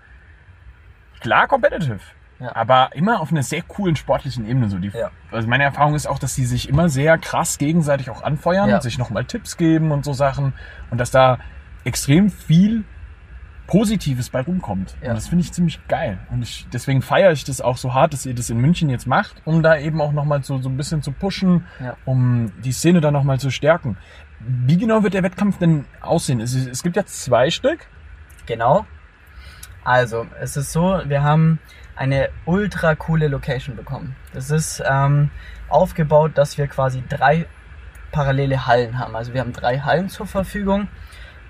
klar 1.19 1.47
competitive. 1.47 1.99
Ja. 2.39 2.55
Aber 2.55 2.89
immer 2.93 3.21
auf 3.21 3.31
einer 3.31 3.43
sehr 3.43 3.61
coolen 3.61 3.95
sportlichen 3.95 4.47
Ebene. 4.49 4.69
So 4.69 4.77
die, 4.79 4.89
Ja. 4.89 5.11
Also 5.31 5.47
meine 5.47 5.63
Erfahrung 5.63 5.93
ist 5.95 6.07
auch, 6.07 6.19
dass 6.19 6.35
die 6.35 6.45
sich 6.45 6.67
immer 6.67 6.89
sehr 6.89 7.17
krass 7.17 7.57
gegenseitig 7.57 8.09
auch 8.09 8.23
anfeuern, 8.23 8.69
Ja. 8.69 8.81
sich 8.81 8.97
nochmal 8.97 9.25
Tipps 9.25 9.55
geben 9.55 9.91
und 9.91 10.03
so 10.03 10.13
Sachen. 10.13 10.53
Und 10.89 10.97
dass 10.97 11.11
da 11.11 11.37
extrem 11.85 12.29
viel 12.29 12.83
Positives 13.73 14.29
bei 14.29 14.41
rumkommt. 14.41 14.95
Ja. 15.01 15.09
Und 15.09 15.15
das 15.15 15.29
finde 15.29 15.43
ich 15.43 15.51
ziemlich 15.51 15.79
geil. 15.87 16.19
Und 16.29 16.43
ich, 16.43 16.67
deswegen 16.71 17.01
feiere 17.01 17.31
ich 17.31 17.43
das 17.43 17.59
auch 17.59 17.77
so 17.77 17.95
hart, 17.95 18.13
dass 18.13 18.23
ihr 18.23 18.35
das 18.35 18.51
in 18.51 18.59
München 18.59 18.87
jetzt 18.87 19.07
macht, 19.07 19.41
um 19.45 19.63
da 19.63 19.77
eben 19.77 19.99
auch 19.99 20.11
nochmal 20.11 20.43
so, 20.43 20.61
so 20.61 20.69
ein 20.69 20.77
bisschen 20.77 21.01
zu 21.01 21.11
pushen, 21.11 21.65
Ja. 21.79 21.97
um 22.05 22.51
die 22.63 22.71
Szene 22.71 23.01
da 23.01 23.09
nochmal 23.09 23.39
zu 23.39 23.49
stärken. 23.49 23.97
Wie 24.39 24.77
genau 24.77 25.01
wird 25.01 25.15
der 25.15 25.23
Wettkampf 25.23 25.57
denn 25.57 25.85
aussehen? 26.01 26.39
Es, 26.39 26.53
es 26.53 26.83
gibt 26.83 26.95
ja 26.97 27.05
zwei 27.07 27.49
Stück. 27.49 27.87
Genau. 28.45 28.85
Also, 29.83 30.27
es 30.39 30.55
ist 30.55 30.71
so, 30.71 31.01
wir 31.07 31.23
haben 31.23 31.57
eine 31.95 32.29
ultra 32.45 32.93
coole 32.93 33.27
Location 33.27 33.75
bekommen. 33.75 34.15
Das 34.33 34.51
ist 34.51 34.83
ähm, 34.87 35.31
aufgebaut, 35.67 36.33
dass 36.35 36.59
wir 36.59 36.67
quasi 36.67 37.01
drei 37.09 37.47
parallele 38.11 38.67
Hallen 38.67 38.99
haben. 38.99 39.15
Also 39.15 39.33
wir 39.33 39.41
haben 39.41 39.51
drei 39.53 39.79
Hallen 39.79 40.09
zur 40.09 40.27
Verfügung. 40.27 40.89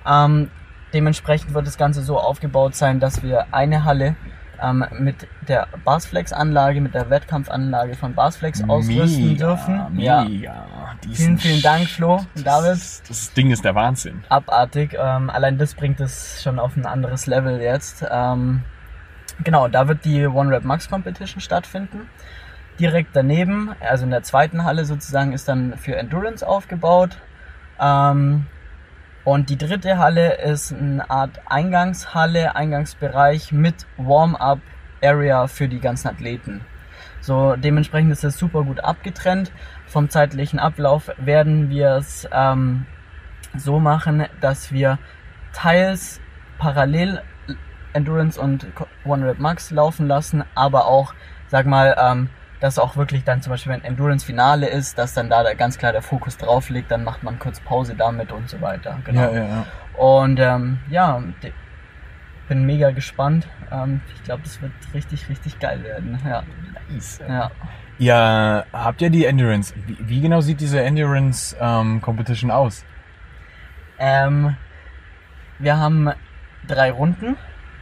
Ähm, 0.08 0.50
dementsprechend 0.94 1.54
wird 1.54 1.68
das 1.68 1.78
Ganze 1.78 2.02
so 2.04 2.20
aufgebaut 2.20 2.76
sein, 2.76 3.00
dass 3.00 3.24
wir 3.24 3.48
eine 3.54 3.84
Halle 3.86 4.16
ähm, 4.62 4.86
mit 5.00 5.28
der 5.48 5.68
Barsflex-Anlage, 5.84 6.80
mit 6.80 6.94
der 6.94 7.10
Wettkampfanlage 7.10 7.96
von 7.96 8.14
Barsflex 8.14 8.64
ausrüsten 8.68 9.30
Mega, 9.34 9.48
dürfen. 9.48 9.82
Mega. 9.94 10.24
Ja, 10.24 10.66
Vielen, 11.12 11.38
vielen 11.38 11.62
Dank, 11.62 11.88
Flo 11.90 12.16
und 12.16 12.28
Das, 12.36 12.44
David. 12.44 13.10
das 13.10 13.34
Ding 13.34 13.52
ist 13.52 13.66
der 13.66 13.76
Wahnsinn. 13.76 14.24
abartig. 14.30 14.96
Ähm, 14.98 15.30
allein 15.30 15.58
das 15.58 15.74
bringt 15.74 16.00
es 16.00 16.42
schon 16.42 16.60
auf 16.60 16.78
ein 16.78 16.86
anderes 16.86 17.26
Level 17.28 17.60
jetzt. 17.62 18.06
Ähm, 18.10 18.62
genau, 19.44 19.68
da 19.68 19.88
wird 19.90 20.06
die 20.06 20.26
One 20.28 20.50
Rap 20.52 20.64
Max 20.64 20.90
Competition 20.90 21.42
stattfinden. 21.42 22.08
direkt 22.80 23.10
daneben, 23.16 23.72
also 23.82 24.06
in 24.06 24.12
der 24.12 24.24
zweiten 24.24 24.64
Halle 24.64 24.86
sozusagen, 24.86 25.34
ist 25.34 25.48
dann 25.50 25.78
für 25.78 25.96
Endurance 25.98 26.48
aufgebaut. 26.48 27.18
Ähm, 27.80 28.46
und 29.25 29.50
die 29.50 29.58
dritte 29.58 29.98
Halle 29.98 30.36
ist 30.36 30.74
eine 30.74 31.10
Art 31.10 31.39
Eingangshalle, 31.46 32.56
Eingangsbereich 32.56 33.51
mit 33.51 33.86
Warm-up-Area 33.98 35.48
für 35.48 35.68
die 35.68 35.80
ganzen 35.80 36.10
Athleten. 36.10 36.62
So, 37.22 37.56
dementsprechend 37.56 38.12
ist 38.12 38.25
es 38.25 38.38
super 38.38 38.63
gut 38.63 38.82
abgetrennt. 38.82 39.51
Vom 39.88 40.10
zeitlichen 40.10 40.60
Ablauf 40.60 41.10
werden 41.18 41.70
wir 41.70 41.92
es 41.92 42.27
ähm, 42.34 42.86
so 43.56 43.80
machen, 43.80 44.25
dass 44.42 44.74
wir 44.74 45.00
teils 45.53 46.20
parallel 46.58 47.22
Endurance 47.94 48.39
und 48.39 48.68
One 49.06 49.25
Rep 49.25 49.39
Max 49.39 49.72
laufen 49.72 50.08
lassen, 50.08 50.44
aber 50.56 50.88
auch, 50.88 51.13
sag 51.48 51.65
mal, 51.65 51.96
ähm, 51.98 52.30
dass 52.63 52.79
auch 52.79 52.96
wirklich 52.96 53.25
dann 53.25 53.41
zum 53.41 53.51
Beispiel, 53.51 53.74
wenn 53.74 53.84
Endurance-Finale 53.84 54.67
ist, 54.67 54.98
dass 54.98 55.13
dann 55.13 55.29
da 55.29 55.53
ganz 55.53 55.77
klar 55.77 55.91
der 55.91 56.01
Fokus 56.01 56.38
drauf 56.38 56.70
liegt, 56.70 56.91
dann 56.91 57.03
macht 57.03 57.22
man 57.22 57.38
kurz 57.38 57.60
Pause 57.60 57.93
damit 57.93 58.32
und 58.32 58.50
so 58.50 58.62
weiter. 58.62 59.00
Genau. 59.03 59.20
Ja, 59.20 59.32
ja, 59.32 59.43
ja. 59.43 59.65
Und 59.98 60.39
ähm, 60.39 60.79
ja, 60.89 61.22
bin 62.48 62.65
mega 62.65 62.91
gespannt. 62.91 63.50
Ähm, 63.70 64.00
ich 64.15 64.24
glaube, 64.24 64.43
das 64.43 64.62
wird 64.62 64.72
richtig, 64.93 65.27
richtig 65.27 65.60
geil 65.60 65.84
werden. 65.84 66.17
Ja. 66.25 66.43
Nice. 66.89 67.20
ja. 67.27 67.51
Ja, 67.98 68.63
habt 68.72 69.01
ihr 69.01 69.10
die 69.10 69.25
Endurance? 69.25 69.74
Wie, 69.86 69.98
wie 70.00 70.22
genau 70.22 70.39
sieht 70.39 70.62
diese 70.62 70.82
Endurance 70.82 71.58
ähm, 71.60 72.01
Competition 72.01 72.50
aus? 72.50 72.86
Ähm, 74.00 74.55
wir 75.60 75.77
haben 75.77 76.13
drei 76.65 76.91
Runden. 76.91 77.36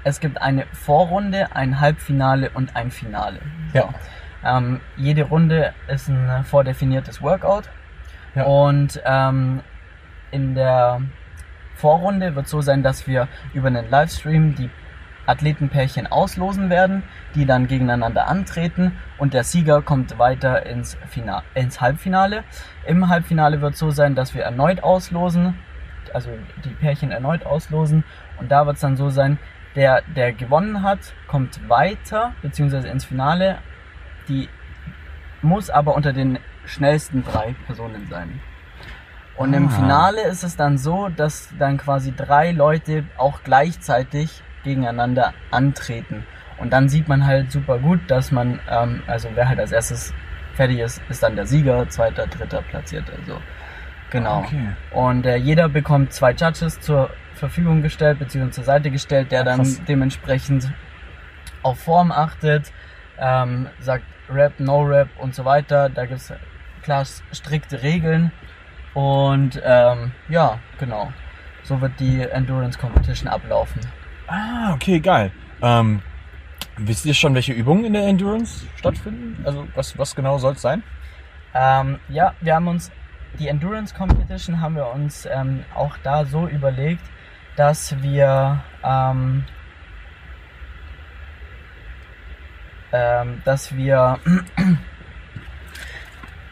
Es 0.03 0.19
gibt 0.19 0.41
eine 0.41 0.65
Vorrunde, 0.73 1.55
ein 1.55 1.79
Halbfinale 1.79 2.49
und 2.49 2.75
ein 2.75 2.89
Finale. 2.89 3.41
Ja. 3.73 3.89
Ähm, 4.43 4.79
jede 4.97 5.23
Runde 5.23 5.73
ist 5.87 6.09
ein 6.09 6.43
vordefiniertes 6.43 7.21
Workout. 7.21 7.69
Ja. 8.35 8.43
Und 8.43 9.01
ähm, 9.05 9.61
in 10.31 10.55
der 10.55 11.01
Vorrunde 11.75 12.35
wird 12.35 12.47
so 12.47 12.61
sein, 12.61 12.83
dass 12.83 13.07
wir 13.07 13.27
über 13.53 13.67
einen 13.67 13.89
Livestream 13.89 14.55
die 14.55 14.69
Athletenpärchen 15.25 16.07
auslosen 16.07 16.69
werden, 16.69 17.03
die 17.35 17.45
dann 17.45 17.67
gegeneinander 17.67 18.27
antreten 18.27 18.97
und 19.17 19.33
der 19.33 19.43
Sieger 19.43 19.81
kommt 19.81 20.17
weiter 20.17 20.65
ins, 20.65 20.97
Final, 21.09 21.43
ins 21.53 21.79
Halbfinale. 21.79 22.43
Im 22.85 23.07
Halbfinale 23.07 23.61
wird 23.61 23.75
so 23.75 23.91
sein, 23.91 24.15
dass 24.15 24.33
wir 24.33 24.43
erneut 24.43 24.83
auslosen, 24.83 25.57
also 26.13 26.29
die 26.65 26.69
Pärchen 26.69 27.11
erneut 27.11 27.45
auslosen 27.45 28.03
und 28.39 28.51
da 28.51 28.65
wird 28.65 28.75
es 28.75 28.81
dann 28.81 28.97
so 28.97 29.09
sein, 29.09 29.37
der, 29.75 30.01
der 30.15 30.33
gewonnen 30.33 30.83
hat, 30.83 30.99
kommt 31.27 31.69
weiter, 31.69 32.33
beziehungsweise 32.41 32.89
ins 32.89 33.05
Finale. 33.05 33.59
Die 34.31 34.47
muss 35.41 35.69
aber 35.69 35.95
unter 35.95 36.13
den 36.13 36.39
schnellsten 36.65 37.23
drei 37.23 37.53
Personen 37.65 38.07
sein. 38.09 38.39
Und 39.35 39.53
im 39.53 39.67
Ah. 39.67 39.71
Finale 39.71 40.21
ist 40.21 40.43
es 40.43 40.55
dann 40.55 40.77
so, 40.77 41.09
dass 41.09 41.49
dann 41.59 41.77
quasi 41.77 42.13
drei 42.15 42.51
Leute 42.51 43.03
auch 43.17 43.43
gleichzeitig 43.43 44.41
gegeneinander 44.63 45.33
antreten. 45.49 46.25
Und 46.59 46.71
dann 46.71 46.87
sieht 46.87 47.07
man 47.07 47.25
halt 47.25 47.51
super 47.51 47.79
gut, 47.79 47.99
dass 48.07 48.31
man, 48.31 48.59
ähm, 48.69 49.01
also 49.07 49.29
wer 49.33 49.49
halt 49.49 49.59
als 49.59 49.71
erstes 49.71 50.13
fertig 50.53 50.79
ist, 50.79 51.01
ist 51.09 51.23
dann 51.23 51.35
der 51.35 51.45
Sieger, 51.47 51.89
zweiter, 51.89 52.27
dritter 52.27 52.61
platziert. 52.61 53.05
Also 53.19 53.41
genau. 54.11 54.39
Okay. 54.39 54.69
Und 54.91 55.25
äh, 55.25 55.35
jeder 55.37 55.67
bekommt 55.69 56.13
zwei 56.13 56.31
Judges 56.31 56.79
zur 56.79 57.09
Verfügung 57.33 57.81
gestellt, 57.81 58.19
beziehungsweise 58.19 58.55
zur 58.55 58.63
Seite 58.65 58.91
gestellt, 58.91 59.31
der 59.31 59.43
dann 59.43 59.57
krass. 59.57 59.81
dementsprechend 59.87 60.71
auf 61.63 61.79
Form 61.79 62.11
achtet, 62.11 62.71
ähm, 63.21 63.67
sagt 63.79 64.03
Rap, 64.29 64.59
No 64.59 64.81
Rap 64.81 65.07
und 65.19 65.33
so 65.33 65.45
weiter. 65.45 65.89
Da 65.89 66.05
gibt 66.05 66.19
es 66.19 66.33
klar 66.81 67.05
strikte 67.31 67.81
Regeln. 67.81 68.31
Und 68.93 69.61
ähm, 69.63 70.11
ja, 70.27 70.59
genau. 70.79 71.13
So 71.63 71.79
wird 71.79 71.99
die 71.99 72.21
Endurance 72.21 72.77
Competition 72.77 73.29
ablaufen. 73.29 73.81
Ah, 74.27 74.73
okay, 74.73 74.99
geil. 74.99 75.31
Ähm, 75.61 76.01
wisst 76.77 77.05
ihr 77.05 77.13
schon, 77.13 77.35
welche 77.35 77.53
Übungen 77.53 77.85
in 77.85 77.93
der 77.93 78.07
Endurance 78.07 78.65
stattfinden? 78.75 79.41
Also 79.45 79.67
was, 79.75 79.97
was 79.97 80.15
genau 80.15 80.37
soll 80.37 80.53
es 80.53 80.61
sein? 80.61 80.83
Ähm, 81.53 81.99
ja, 82.09 82.33
wir 82.41 82.55
haben 82.55 82.67
uns 82.67 82.91
die 83.39 83.47
Endurance 83.47 83.93
Competition 83.93 84.59
haben 84.59 84.75
wir 84.75 84.91
uns 84.91 85.25
ähm, 85.25 85.63
auch 85.75 85.97
da 86.03 86.25
so 86.25 86.47
überlegt, 86.47 87.03
dass 87.55 88.01
wir 88.01 88.61
ähm, 88.83 89.45
ähm, 92.91 93.41
dass 93.45 93.75
wir 93.75 94.19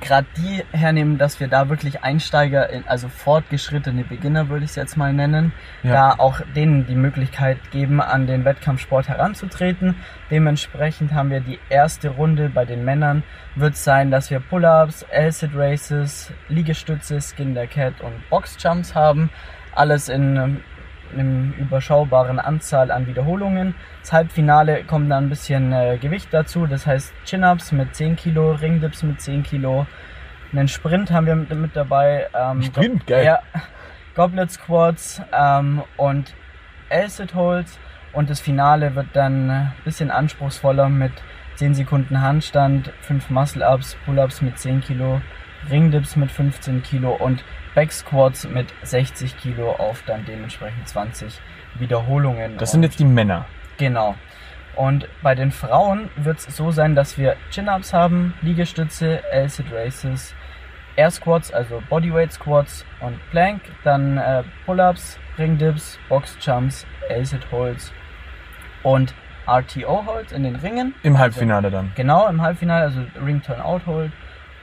gerade 0.01 0.27
die 0.37 0.63
hernehmen, 0.71 1.17
dass 1.17 1.39
wir 1.39 1.47
da 1.49 1.67
wirklich 1.69 2.03
Einsteiger, 2.03 2.69
in, 2.69 2.87
also 2.87 3.09
fortgeschrittene 3.09 4.03
Beginner 4.05 4.47
würde 4.47 4.63
ich 4.63 4.71
es 4.71 4.75
jetzt 4.75 4.95
mal 4.95 5.11
nennen, 5.13 5.51
Ja. 5.83 5.91
da 5.91 6.11
auch 6.17 6.39
denen 6.55 6.87
die 6.87 6.95
Möglichkeit 6.95 7.57
geben, 7.71 8.01
an 8.01 8.25
den 8.25 8.45
Wettkampfsport 8.45 9.09
heranzutreten. 9.09 9.95
Dementsprechend 10.31 11.13
haben 11.13 11.29
wir 11.31 11.41
die 11.41 11.59
erste 11.69 12.09
Runde 12.09 12.49
bei 12.49 12.63
den 12.65 12.85
Männern 12.85 13.23
wird 13.55 13.75
sein, 13.75 14.09
dass 14.09 14.29
wir 14.31 14.39
Pull-ups, 14.39 15.03
L-Sit 15.11 15.51
Races, 15.53 16.31
Liegestütze, 16.47 17.19
Skin 17.19 17.53
the 17.55 17.67
Cat 17.67 17.99
und 18.01 18.13
Boxjumps 18.29 18.95
haben. 18.95 19.29
Alles 19.75 20.07
in 20.07 20.37
ähm, 20.37 20.61
einem 21.13 21.53
überschaubaren 21.57 22.39
Anzahl 22.39 22.91
an 22.91 23.07
Wiederholungen. 23.07 23.75
Das 24.01 24.13
Halbfinale 24.13 24.83
kommt 24.83 25.11
dann 25.11 25.25
ein 25.25 25.29
bisschen 25.29 25.73
äh, 25.73 25.97
Gewicht 25.99 26.29
dazu, 26.31 26.67
das 26.67 26.85
heißt 26.85 27.13
Chin-Ups 27.25 27.71
mit 27.71 27.95
10 27.95 28.15
Kilo, 28.15 28.51
Ringdips 28.51 29.03
mit 29.03 29.21
10 29.21 29.43
Kilo. 29.43 29.85
Einen 30.51 30.67
Sprint 30.67 31.11
haben 31.11 31.27
wir 31.27 31.35
mit, 31.35 31.53
mit 31.55 31.75
dabei. 31.75 32.27
Ähm, 32.33 32.61
Sprint, 32.61 33.05
geil. 33.05 33.25
Ja, 33.25 33.39
Goblet 34.15 34.51
Squats 34.51 35.21
ähm, 35.31 35.83
und 35.97 36.33
L-Sit 36.89 37.35
Holds. 37.35 37.79
Und 38.11 38.29
das 38.29 38.39
Finale 38.39 38.95
wird 38.95 39.07
dann 39.13 39.49
ein 39.49 39.73
bisschen 39.85 40.09
anspruchsvoller 40.09 40.89
mit 40.89 41.11
10 41.55 41.75
Sekunden 41.75 42.21
Handstand, 42.21 42.91
5 43.01 43.29
Muscle-Ups, 43.29 43.97
Pull-Ups 44.05 44.41
mit 44.41 44.57
10 44.57 44.81
Kilo, 44.81 45.21
Ringdips 45.69 46.15
mit 46.15 46.31
15 46.31 46.81
Kilo 46.83 47.11
und 47.11 47.43
Back 47.75 47.91
Squats 47.91 48.47
mit 48.47 48.67
60 48.83 49.37
Kilo 49.37 49.71
auf 49.71 50.03
dann 50.05 50.25
dementsprechend 50.25 50.87
20 50.87 51.39
Wiederholungen. 51.77 52.57
Das 52.57 52.71
sind 52.71 52.83
jetzt 52.83 52.99
die 52.99 53.05
Männer. 53.05 53.45
Genau. 53.77 54.15
Und 54.75 55.07
bei 55.21 55.35
den 55.35 55.51
Frauen 55.51 56.09
wird 56.15 56.39
es 56.39 56.55
so 56.55 56.71
sein, 56.71 56.95
dass 56.95 57.17
wir 57.17 57.35
Chin-Ups 57.51 57.93
haben, 57.93 58.33
Liegestütze, 58.41 59.21
L-Sit 59.31 59.71
Races, 59.71 60.33
Air 60.95 61.11
Squats, 61.11 61.51
also 61.51 61.81
Bodyweight 61.89 62.31
Squats 62.31 62.85
und 62.99 63.19
Plank, 63.31 63.61
dann 63.83 64.17
äh, 64.17 64.43
Pull-Ups, 64.65 65.19
Ringdips, 65.37 65.99
Box 66.09 66.37
Jumps, 66.41 66.85
L-Sit 67.09 67.51
Holds 67.51 67.91
und 68.83 69.13
RTO 69.47 70.05
Holds 70.05 70.31
in 70.31 70.43
den 70.43 70.55
Ringen. 70.55 70.93
Im 71.03 71.17
Halbfinale 71.17 71.71
dann. 71.71 71.91
Genau, 71.95 72.27
im 72.27 72.41
Halbfinale, 72.41 72.83
also 72.83 73.01
Ring 73.23 73.41
Turn 73.41 73.61
Out 73.61 73.85
Hold. 73.85 74.11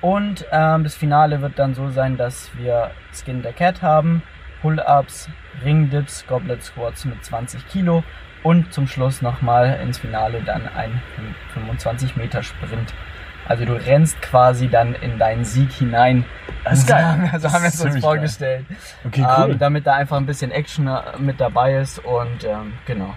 Und 0.06 0.46
ähm, 0.52 0.84
das 0.84 0.94
Finale 0.94 1.42
wird 1.42 1.58
dann 1.58 1.74
so 1.74 1.90
sein, 1.90 2.16
dass 2.16 2.56
wir 2.56 2.92
Skin 3.12 3.42
the 3.42 3.50
Cat 3.50 3.82
haben, 3.82 4.22
Pull-Ups, 4.62 5.28
Ringdips, 5.64 6.24
Goblet 6.28 6.62
Squats 6.62 7.04
mit 7.06 7.24
20 7.24 7.66
Kilo 7.66 8.04
und 8.44 8.72
zum 8.72 8.86
Schluss 8.86 9.20
nochmal 9.20 9.80
ins 9.82 9.98
Finale 9.98 10.42
dann 10.42 10.62
ein 10.68 11.02
25 11.54 12.14
Meter 12.14 12.44
Sprint. 12.44 12.94
Also 13.48 13.64
du 13.64 13.72
rennst 13.72 14.22
quasi 14.22 14.68
dann 14.68 14.94
in 14.94 15.18
deinen 15.18 15.44
Sieg 15.44 15.72
hinein. 15.72 16.24
Das 16.62 16.78
ist 16.78 16.86
geil. 16.86 17.28
Also 17.32 17.50
haben 17.50 17.62
wir 17.62 17.68
es 17.70 17.80
uns 17.80 17.98
vorgestellt. 17.98 18.64
Okay, 19.04 19.26
cool. 19.38 19.50
Ähm, 19.50 19.58
damit 19.58 19.88
da 19.88 19.94
einfach 19.94 20.18
ein 20.18 20.26
bisschen 20.26 20.52
Action 20.52 20.86
äh, 20.86 21.18
mit 21.18 21.40
dabei 21.40 21.78
ist 21.78 21.98
und 21.98 22.44
ähm, 22.44 22.74
genau. 22.86 23.12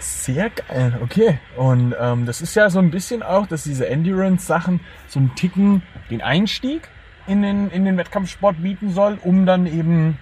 Sehr 0.00 0.48
geil, 0.48 0.98
okay. 1.02 1.38
Und 1.56 1.94
ähm, 2.00 2.24
das 2.24 2.40
ist 2.40 2.54
ja 2.54 2.70
so 2.70 2.78
ein 2.78 2.90
bisschen 2.90 3.22
auch, 3.22 3.46
dass 3.46 3.64
diese 3.64 3.86
Endurance-Sachen 3.86 4.80
so 5.06 5.20
einen 5.20 5.34
Ticken 5.34 5.82
den 6.10 6.22
Einstieg 6.22 6.88
in 7.26 7.42
den, 7.42 7.70
in 7.70 7.84
den 7.84 7.98
Wettkampfsport 7.98 8.62
bieten 8.62 8.92
soll, 8.92 9.18
um 9.22 9.44
dann 9.44 9.66
eben 9.66 10.18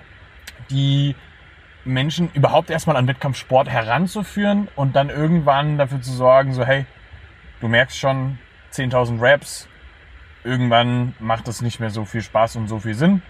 die 0.70 1.14
Menschen 1.84 2.28
überhaupt 2.34 2.70
erstmal 2.70 2.96
an 2.96 3.06
Wettkampfsport 3.06 3.68
heranzuführen 3.68 4.68
und 4.74 4.96
dann 4.96 5.10
irgendwann 5.10 5.78
dafür 5.78 6.02
zu 6.02 6.12
sorgen, 6.12 6.52
so 6.52 6.64
hey, 6.64 6.84
du 7.60 7.68
merkst 7.68 7.96
schon 7.96 8.38
10.000 8.72 9.20
Raps, 9.20 9.68
irgendwann 10.42 11.14
macht 11.20 11.46
das 11.46 11.62
nicht 11.62 11.78
mehr 11.78 11.90
so 11.90 12.04
viel 12.04 12.22
Spaß 12.22 12.56
und 12.56 12.66
so 12.66 12.80
viel 12.80 12.94
Sinn. 12.94 13.22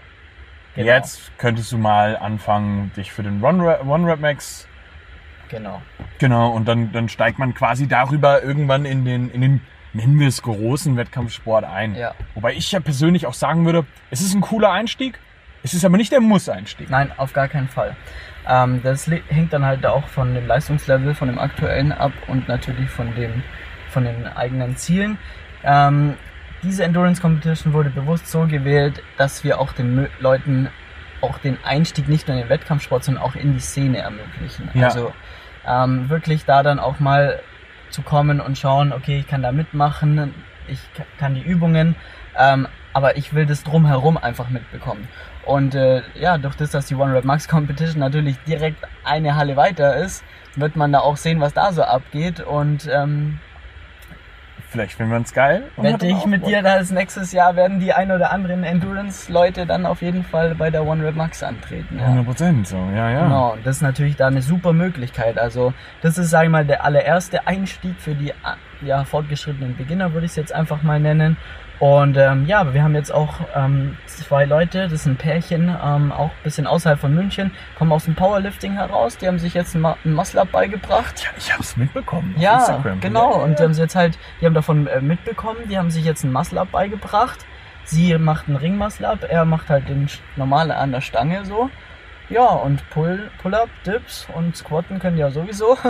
Genau. 0.75 0.87
Jetzt 0.87 1.31
könntest 1.37 1.71
du 1.71 1.77
mal 1.77 2.17
anfangen, 2.17 2.91
dich 2.97 3.11
für 3.11 3.23
den 3.23 3.43
One-Rap 3.43 3.85
One 3.85 4.15
Max 4.17 4.67
Genau. 5.49 5.81
Genau, 6.19 6.51
und 6.51 6.67
dann, 6.67 6.91
dann 6.91 7.09
steigt 7.09 7.39
man 7.39 7.53
quasi 7.53 7.87
darüber 7.87 8.43
irgendwann 8.43 8.85
in 8.85 9.05
den, 9.05 9.29
in 9.29 9.41
den, 9.41 9.61
nennen 9.93 10.19
wir 10.19 10.27
es, 10.27 10.41
großen 10.41 10.95
Wettkampfsport 10.95 11.65
ein. 11.65 11.95
Ja. 11.95 12.13
Wobei 12.35 12.53
ich 12.53 12.71
ja 12.71 12.79
persönlich 12.79 13.25
auch 13.25 13.33
sagen 13.33 13.65
würde, 13.65 13.85
es 14.11 14.21
ist 14.21 14.33
ein 14.33 14.41
cooler 14.41 14.71
Einstieg, 14.71 15.19
es 15.63 15.73
ist 15.73 15.83
aber 15.83 15.97
nicht 15.97 16.11
der 16.11 16.21
Muss-Einstieg. 16.21 16.89
Nein, 16.89 17.11
auf 17.17 17.33
gar 17.33 17.47
keinen 17.47 17.67
Fall. 17.67 17.95
Ähm, 18.47 18.81
das 18.83 19.07
hängt 19.07 19.53
dann 19.53 19.65
halt 19.65 19.85
auch 19.85 20.07
von 20.07 20.33
dem 20.33 20.47
Leistungslevel, 20.47 21.13
von 21.15 21.27
dem 21.27 21.39
aktuellen 21.39 21.91
ab 21.91 22.13
und 22.27 22.47
natürlich 22.47 22.89
von, 22.89 23.13
dem, 23.15 23.43
von 23.89 24.05
den 24.05 24.25
eigenen 24.27 24.77
Zielen. 24.77 25.17
Ähm, 25.63 26.15
diese 26.63 26.83
Endurance 26.83 27.21
Competition 27.21 27.73
wurde 27.73 27.89
bewusst 27.89 28.27
so 28.27 28.45
gewählt, 28.45 29.01
dass 29.17 29.43
wir 29.43 29.59
auch 29.59 29.71
den 29.73 30.07
Leuten 30.19 30.69
auch 31.21 31.37
den 31.37 31.57
Einstieg 31.63 32.07
nicht 32.07 32.27
nur 32.27 32.37
in 32.37 32.43
den 32.43 32.49
Wettkampfsport, 32.49 33.03
sondern 33.03 33.23
auch 33.23 33.35
in 33.35 33.53
die 33.53 33.59
Szene 33.59 33.99
ermöglichen. 33.99 34.69
Ja. 34.73 34.87
Also 34.87 35.13
ähm, 35.67 36.09
wirklich 36.09 36.45
da 36.45 36.63
dann 36.63 36.79
auch 36.79 36.99
mal 36.99 37.39
zu 37.89 38.01
kommen 38.01 38.39
und 38.39 38.57
schauen, 38.57 38.93
okay, 38.93 39.19
ich 39.19 39.27
kann 39.27 39.41
da 39.41 39.51
mitmachen, 39.51 40.33
ich 40.67 40.79
ka- 40.93 41.05
kann 41.17 41.35
die 41.35 41.41
Übungen, 41.41 41.95
ähm, 42.37 42.67
aber 42.93 43.17
ich 43.17 43.33
will 43.33 43.45
das 43.45 43.63
drumherum 43.63 44.17
einfach 44.17 44.49
mitbekommen. 44.49 45.07
Und 45.45 45.73
äh, 45.73 46.01
ja, 46.19 46.37
durch 46.37 46.55
das, 46.55 46.71
dass 46.71 46.85
die 46.85 46.95
One 46.95 47.13
Rep 47.13 47.25
Max 47.25 47.47
Competition 47.47 47.99
natürlich 47.99 48.37
direkt 48.47 48.85
eine 49.03 49.35
Halle 49.35 49.55
weiter 49.55 49.95
ist, 49.95 50.23
wird 50.55 50.75
man 50.75 50.91
da 50.91 50.99
auch 50.99 51.17
sehen, 51.17 51.39
was 51.39 51.53
da 51.53 51.71
so 51.71 51.83
abgeht. 51.83 52.39
Und 52.39 52.87
ähm, 52.91 53.39
Vielleicht 54.69 54.93
finden 54.93 55.11
wir 55.11 55.17
uns 55.17 55.33
geil. 55.33 55.63
wette 55.77 56.05
ich 56.05 56.25
mit 56.27 56.45
dir, 56.45 56.61
dass 56.61 56.91
nächstes 56.91 57.31
Jahr 57.31 57.55
werden 57.55 57.79
die 57.79 57.91
ein 57.91 58.11
oder 58.11 58.31
anderen 58.31 58.63
Endurance-Leute 58.63 59.65
dann 59.65 59.87
auf 59.87 60.03
jeden 60.03 60.23
Fall 60.23 60.53
bei 60.53 60.69
der 60.69 60.85
One 60.85 61.03
Rep 61.03 61.15
Max 61.15 61.41
antreten. 61.41 61.97
Ja. 61.97 62.05
100 62.05 62.25
Prozent, 62.25 62.67
so, 62.67 62.77
ja, 62.95 63.09
ja. 63.09 63.23
Genau, 63.23 63.53
und 63.53 63.65
das 63.65 63.77
ist 63.77 63.81
natürlich 63.81 64.15
da 64.15 64.27
eine 64.27 64.43
super 64.43 64.73
Möglichkeit. 64.73 65.39
Also 65.39 65.73
das 66.03 66.19
ist, 66.19 66.29
sage 66.29 66.45
ich 66.45 66.51
mal, 66.51 66.65
der 66.65 66.85
allererste 66.85 67.47
Einstieg 67.47 67.99
für 67.99 68.13
die 68.13 68.31
ja, 68.81 69.03
fortgeschrittenen 69.05 69.75
Beginner, 69.75 70.13
würde 70.13 70.25
ich 70.25 70.33
es 70.33 70.35
jetzt 70.35 70.53
einfach 70.53 70.83
mal 70.83 70.99
nennen. 70.99 71.37
Und 71.79 72.17
ähm, 72.17 72.45
ja, 72.45 72.73
wir 72.73 72.83
haben 72.83 72.93
jetzt 72.93 73.09
auch 73.13 73.35
ähm, 73.55 73.97
zwei 74.05 74.43
Leute, 74.43 74.83
das 74.83 74.91
ist 74.91 75.05
ein 75.05 75.15
Pärchen, 75.15 75.69
ähm, 75.81 76.11
auch 76.11 76.25
ein 76.31 76.43
bisschen 76.43 76.67
außerhalb 76.67 76.99
von 76.99 77.15
München, 77.15 77.51
kommen 77.77 77.93
aus 77.93 78.03
dem 78.03 78.15
Powerlifting 78.15 78.73
heraus. 78.73 79.15
Die 79.17 79.27
haben 79.27 79.39
sich 79.39 79.53
jetzt 79.53 79.75
ein, 79.75 79.81
Ma- 79.81 79.95
ein 80.03 80.11
Muscle-Up 80.13 80.51
beigebracht. 80.51 81.23
Ja, 81.23 81.29
ich 81.37 81.53
hab's 81.53 81.77
mitbekommen. 81.77 82.33
auf 82.35 82.41
Ja, 82.41 82.55
Instagram. 82.57 82.99
genau. 82.99 83.31
Ja, 83.37 83.43
Und 83.45 83.59
die 83.59 83.63
haben 83.63 83.73
sie 83.73 83.81
jetzt 83.81 83.95
halt, 83.95 84.19
die 84.41 84.45
haben 84.45 84.53
davon 84.55 84.87
äh, 84.87 84.99
mitbekommen, 84.99 85.59
die 85.69 85.77
haben 85.77 85.89
sich 85.89 86.03
jetzt 86.03 86.25
ein 86.25 86.33
Muscle-Up 86.33 86.69
beigebracht. 86.71 87.45
Sie 87.85 88.17
macht 88.17 88.49
einen 88.49 88.57
Ring-Muscle-Up, 88.57 89.19
er 89.29 89.45
macht 89.45 89.69
halt 89.69 89.87
den 89.87 90.07
normale 90.35 90.75
an 90.75 90.91
der 90.91 90.99
Stange 91.01 91.45
so. 91.45 91.69
Ja, 92.27 92.45
und 92.45 92.87
Pull, 92.89 93.31
Pull-Up, 93.41 93.69
Dips 93.85 94.27
und 94.35 94.55
Squatten 94.57 94.99
können 94.99 95.17
ja 95.17 95.31
sowieso. 95.31 95.77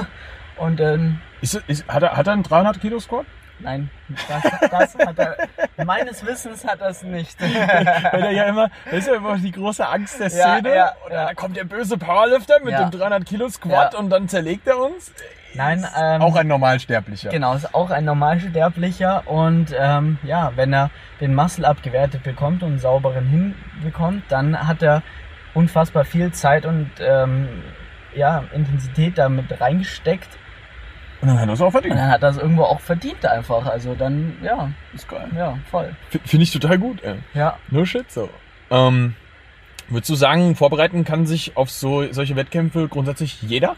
Und 0.58 0.81
ähm, 0.81 1.19
Ist, 1.41 1.55
es- 1.55 1.63
ist, 1.67 1.88
hat, 1.88 2.03
er, 2.03 2.17
hat 2.17 2.27
er 2.27 2.34
einen 2.34 2.43
300 2.43 2.81
Kilo 2.81 3.00
Squat? 3.00 3.25
Nein, 3.60 3.89
das, 4.28 4.70
das 4.72 4.96
hat 5.08 5.20
er, 5.20 5.38
meines 5.86 6.25
Wissens 6.25 6.66
hat 6.66 6.82
er 6.82 6.89
es 6.89 7.04
nicht. 7.04 7.39
Weil 7.42 8.24
er 8.24 8.32
ja 8.32 8.44
immer, 8.46 8.70
das 8.86 8.94
ist 9.00 9.08
ja 9.08 9.16
immer 9.16 9.38
die 9.38 9.51
große 9.51 9.88
Angst 9.88 10.20
der 10.20 10.28
Ja, 10.30 10.56
Szene. 10.58 10.75
ja, 10.75 10.94
und 11.06 11.12
ja. 11.12 11.25
dann 11.28 11.36
kommt 11.36 11.56
der 11.58 11.63
böse 11.66 11.98
Powerlifter 11.98 12.60
mit 12.63 12.74
Ja. 12.74 12.89
dem 12.89 12.92
300 13.00 13.25
Kilo 13.25 13.50
Squat 13.50 13.94
Ja. 13.94 14.00
und 14.00 14.10
dann 14.10 14.28
zerlegt 14.28 14.68
er 14.68 14.78
uns. 14.80 15.12
Nein, 15.56 15.84
ähm, 16.00 16.22
auch 16.22 16.36
ein 16.36 16.48
Normalsterblicher. 16.48 17.30
Genau, 17.32 17.56
ist 17.56 17.74
auch 17.74 17.89
ein 17.89 18.06
Normalsterblicher 18.06 19.24
und 19.28 19.74
ähm, 19.78 20.20
ja, 20.24 20.51
wenn 20.56 20.72
er 20.74 20.92
den 21.22 21.34
Muscle-Up 21.34 21.82
gewertet 21.82 22.24
bekommt 22.24 22.62
und 22.62 22.70
einen 22.70 22.80
sauberen 22.80 23.25
hinbekommt, 23.25 24.24
dann 24.30 24.68
hat 24.68 24.84
er 24.84 25.01
unfassbar 25.56 26.06
viel 26.06 26.32
Zeit 26.32 26.66
und 26.68 26.92
ähm, 27.00 27.63
ja, 28.13 28.44
Intensität 28.54 29.18
damit 29.18 29.60
reingesteckt 29.60 30.30
Und 31.22 31.28
dann 31.28 31.40
hat 31.40 31.48
er 31.50 31.54
es 31.54 31.62
auch 31.62 31.66
und 31.66 31.72
verdient. 31.74 31.96
dann 31.96 32.10
hat 32.12 32.24
er 32.24 32.30
es 32.30 32.38
irgendwo 32.38 32.64
auch 32.64 32.80
verdient 32.80 33.26
einfach. 33.26 33.66
Also 33.66 33.94
dann, 33.96 34.38
ja, 34.42 34.72
Ist 34.94 35.08
geil. 35.10 35.28
ja, 35.36 35.58
voll. 35.70 35.96
Finde 36.26 36.44
ich 36.44 36.52
total 36.52 36.78
gut, 36.78 37.04
ey. 37.04 37.16
Ja, 37.34 37.58
No 37.70 37.84
shit, 37.86 38.10
so. 38.12 38.30
Ähm, 38.72 39.16
würdest 39.90 40.10
du 40.10 40.16
sagen, 40.16 40.56
vorbereiten 40.56 41.04
kann 41.04 41.26
sich 41.26 41.58
auf 41.58 41.70
so, 41.72 42.12
solche 42.14 42.36
Wettkämpfe 42.36 42.88
grundsätzlich 42.88 43.42
jeder? 43.42 43.76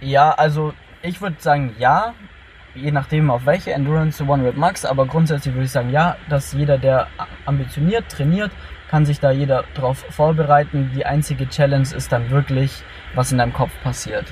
ja, 0.00 0.30
also 0.32 0.72
ich 1.02 1.20
würde 1.20 1.36
sagen 1.38 1.74
ja, 1.78 2.14
je 2.74 2.90
nachdem 2.90 3.30
auf 3.30 3.46
welche 3.46 3.72
Endurance 3.72 4.22
One 4.24 4.44
Rep 4.44 4.56
Max, 4.56 4.84
aber 4.84 5.06
grundsätzlich 5.06 5.54
würde 5.54 5.64
ich 5.64 5.70
sagen 5.70 5.90
ja, 5.90 6.16
dass 6.28 6.52
jeder, 6.52 6.76
der 6.78 7.06
ambitioniert, 7.46 8.08
trainiert, 8.10 8.50
kann 8.90 9.06
sich 9.06 9.20
da 9.20 9.30
jeder 9.30 9.64
drauf 9.74 10.04
vorbereiten. 10.10 10.90
Die 10.94 11.06
einzige 11.06 11.48
Challenge 11.48 11.88
ist 11.94 12.12
dann 12.12 12.30
wirklich, 12.30 12.82
was 13.14 13.32
in 13.32 13.38
deinem 13.38 13.52
Kopf 13.54 13.70
passiert, 13.82 14.26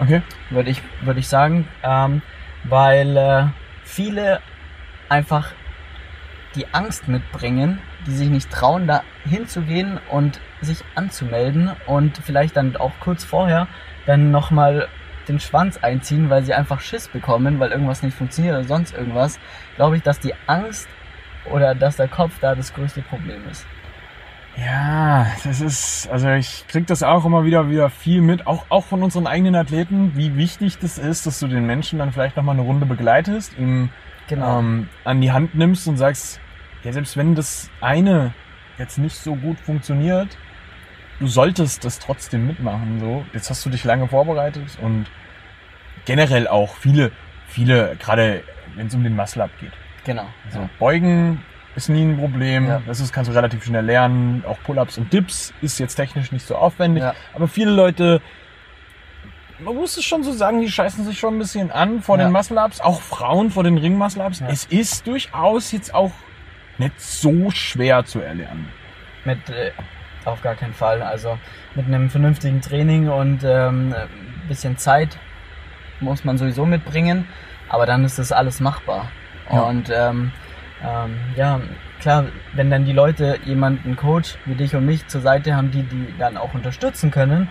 Okay. 0.00 0.22
würde 0.48 0.70
ich, 0.70 0.82
würde 1.02 1.20
ich 1.20 1.28
sagen, 1.28 1.68
ähm, 1.82 2.22
weil 2.64 3.16
äh, 3.16 3.44
viele 3.84 4.40
einfach 5.08 5.52
die 6.54 6.72
Angst 6.72 7.06
mitbringen, 7.06 7.80
die 8.06 8.12
sich 8.12 8.28
nicht 8.28 8.50
trauen, 8.50 8.86
da 8.86 9.02
hinzugehen 9.24 10.00
und 10.10 10.40
sich 10.62 10.82
anzumelden 10.94 11.70
und 11.86 12.18
vielleicht 12.18 12.56
dann 12.56 12.76
auch 12.76 12.92
kurz 13.00 13.24
vorher 13.24 13.68
dann 14.06 14.30
nochmal 14.30 14.88
den 15.28 15.38
Schwanz 15.38 15.76
einziehen, 15.76 16.30
weil 16.30 16.44
sie 16.44 16.54
einfach 16.54 16.80
Schiss 16.80 17.08
bekommen, 17.08 17.60
weil 17.60 17.70
irgendwas 17.70 18.02
nicht 18.02 18.16
funktioniert 18.16 18.56
oder 18.56 18.64
sonst 18.64 18.94
irgendwas, 18.94 19.38
glaube 19.76 19.96
ich, 19.96 20.02
dass 20.02 20.18
die 20.18 20.34
Angst 20.46 20.88
oder 21.44 21.74
dass 21.74 21.96
der 21.96 22.08
Kopf 22.08 22.38
da 22.40 22.54
das 22.54 22.74
größte 22.74 23.02
Problem 23.02 23.42
ist. 23.50 23.66
Ja, 24.56 25.26
das 25.44 25.60
ist, 25.60 26.08
also 26.10 26.28
ich 26.30 26.66
krieg 26.68 26.86
das 26.86 27.02
auch 27.02 27.24
immer 27.24 27.44
wieder 27.44 27.70
wieder 27.70 27.88
viel 27.88 28.20
mit, 28.20 28.46
auch, 28.46 28.66
auch 28.68 28.84
von 28.84 29.02
unseren 29.02 29.26
eigenen 29.26 29.54
Athleten, 29.54 30.12
wie 30.16 30.36
wichtig 30.36 30.78
das 30.78 30.98
ist, 30.98 31.26
dass 31.26 31.38
du 31.40 31.46
den 31.46 31.66
Menschen 31.66 31.98
dann 31.98 32.12
vielleicht 32.12 32.36
nochmal 32.36 32.56
eine 32.56 32.62
Runde 32.64 32.86
begleitest, 32.86 33.56
ihm 33.58 33.90
Genau. 34.28 34.60
ähm, 34.60 34.88
an 35.04 35.20
die 35.20 35.32
Hand 35.32 35.54
nimmst 35.56 35.88
und 35.88 35.96
sagst, 35.96 36.40
ja, 36.84 36.92
selbst 36.92 37.16
wenn 37.16 37.34
das 37.34 37.68
eine 37.80 38.32
jetzt 38.78 38.96
nicht 38.98 39.16
so 39.16 39.34
gut 39.34 39.58
funktioniert, 39.58 40.36
du 41.18 41.26
solltest 41.26 41.84
das 41.84 41.98
trotzdem 41.98 42.46
mitmachen. 42.46 43.00
So, 43.00 43.24
jetzt 43.32 43.50
hast 43.50 43.64
du 43.66 43.70
dich 43.70 43.82
lange 43.84 44.06
vorbereitet 44.08 44.78
und 44.82 45.06
generell 46.04 46.46
auch 46.48 46.76
viele, 46.76 47.10
viele, 47.48 47.96
gerade 47.96 48.42
wenn 48.76 48.86
es 48.86 48.94
um 48.94 49.02
den 49.02 49.16
Muscle-Up 49.16 49.50
geht. 49.58 49.72
genau. 50.04 50.26
Also 50.46 50.68
Beugen 50.78 51.42
ist 51.76 51.88
nie 51.88 52.02
ein 52.02 52.18
Problem. 52.18 52.66
Ja. 52.68 52.82
Das 52.86 53.00
ist, 53.00 53.12
kannst 53.12 53.30
du 53.30 53.34
relativ 53.34 53.64
schnell 53.64 53.84
lernen. 53.84 54.44
Auch 54.46 54.58
Pull-ups 54.64 54.98
und 54.98 55.12
Dips 55.12 55.52
ist 55.62 55.78
jetzt 55.78 55.94
technisch 55.94 56.32
nicht 56.32 56.46
so 56.46 56.56
aufwendig. 56.56 57.02
Ja. 57.02 57.14
Aber 57.34 57.48
viele 57.48 57.70
Leute, 57.70 58.20
man 59.60 59.74
muss 59.76 59.96
es 59.96 60.04
schon 60.04 60.22
so 60.22 60.32
sagen, 60.32 60.60
die 60.60 60.70
scheißen 60.70 61.04
sich 61.04 61.18
schon 61.18 61.36
ein 61.36 61.38
bisschen 61.38 61.70
an 61.70 62.02
vor 62.02 62.18
Ja. 62.18 62.24
den 62.24 62.32
Muscle-ups. 62.32 62.80
Auch 62.80 63.00
Frauen 63.00 63.50
vor 63.50 63.62
den 63.64 63.78
Ring-Muscle-ups. 63.78 64.42
Es 64.48 64.64
ist 64.64 65.06
durchaus 65.06 65.72
jetzt 65.72 65.94
auch 65.94 66.12
nicht 66.78 66.98
so 67.00 67.50
schwer 67.50 68.04
zu 68.04 68.20
erlernen. 68.20 68.68
Mit 69.24 69.48
äh, 69.50 69.72
auf 70.24 70.40
gar 70.42 70.54
keinen 70.54 70.72
Fall. 70.74 71.02
Also 71.02 71.38
mit 71.74 71.86
einem 71.86 72.10
vernünftigen 72.10 72.60
Training 72.62 73.08
und 73.08 73.44
ähm, 73.44 73.94
ein 73.94 74.48
bisschen 74.48 74.76
Zeit 74.78 75.18
muss 76.00 76.24
man 76.24 76.38
sowieso 76.38 76.64
mitbringen, 76.64 77.28
aber 77.68 77.84
dann 77.84 78.04
ist 78.04 78.18
das 78.18 78.32
alles 78.32 78.58
machbar. 78.60 79.10
Und 79.50 79.90
ähm, 79.94 80.32
ähm, 80.86 81.16
ja, 81.36 81.60
klar, 82.00 82.26
wenn 82.54 82.70
dann 82.70 82.84
die 82.84 82.92
Leute 82.92 83.38
jemanden 83.44 83.96
Coach 83.96 84.36
wie 84.46 84.54
dich 84.54 84.74
und 84.74 84.86
mich 84.86 85.06
zur 85.08 85.20
Seite 85.20 85.54
haben, 85.54 85.70
die 85.70 85.82
die 85.82 86.14
dann 86.18 86.36
auch 86.36 86.54
unterstützen 86.54 87.10
können, 87.10 87.48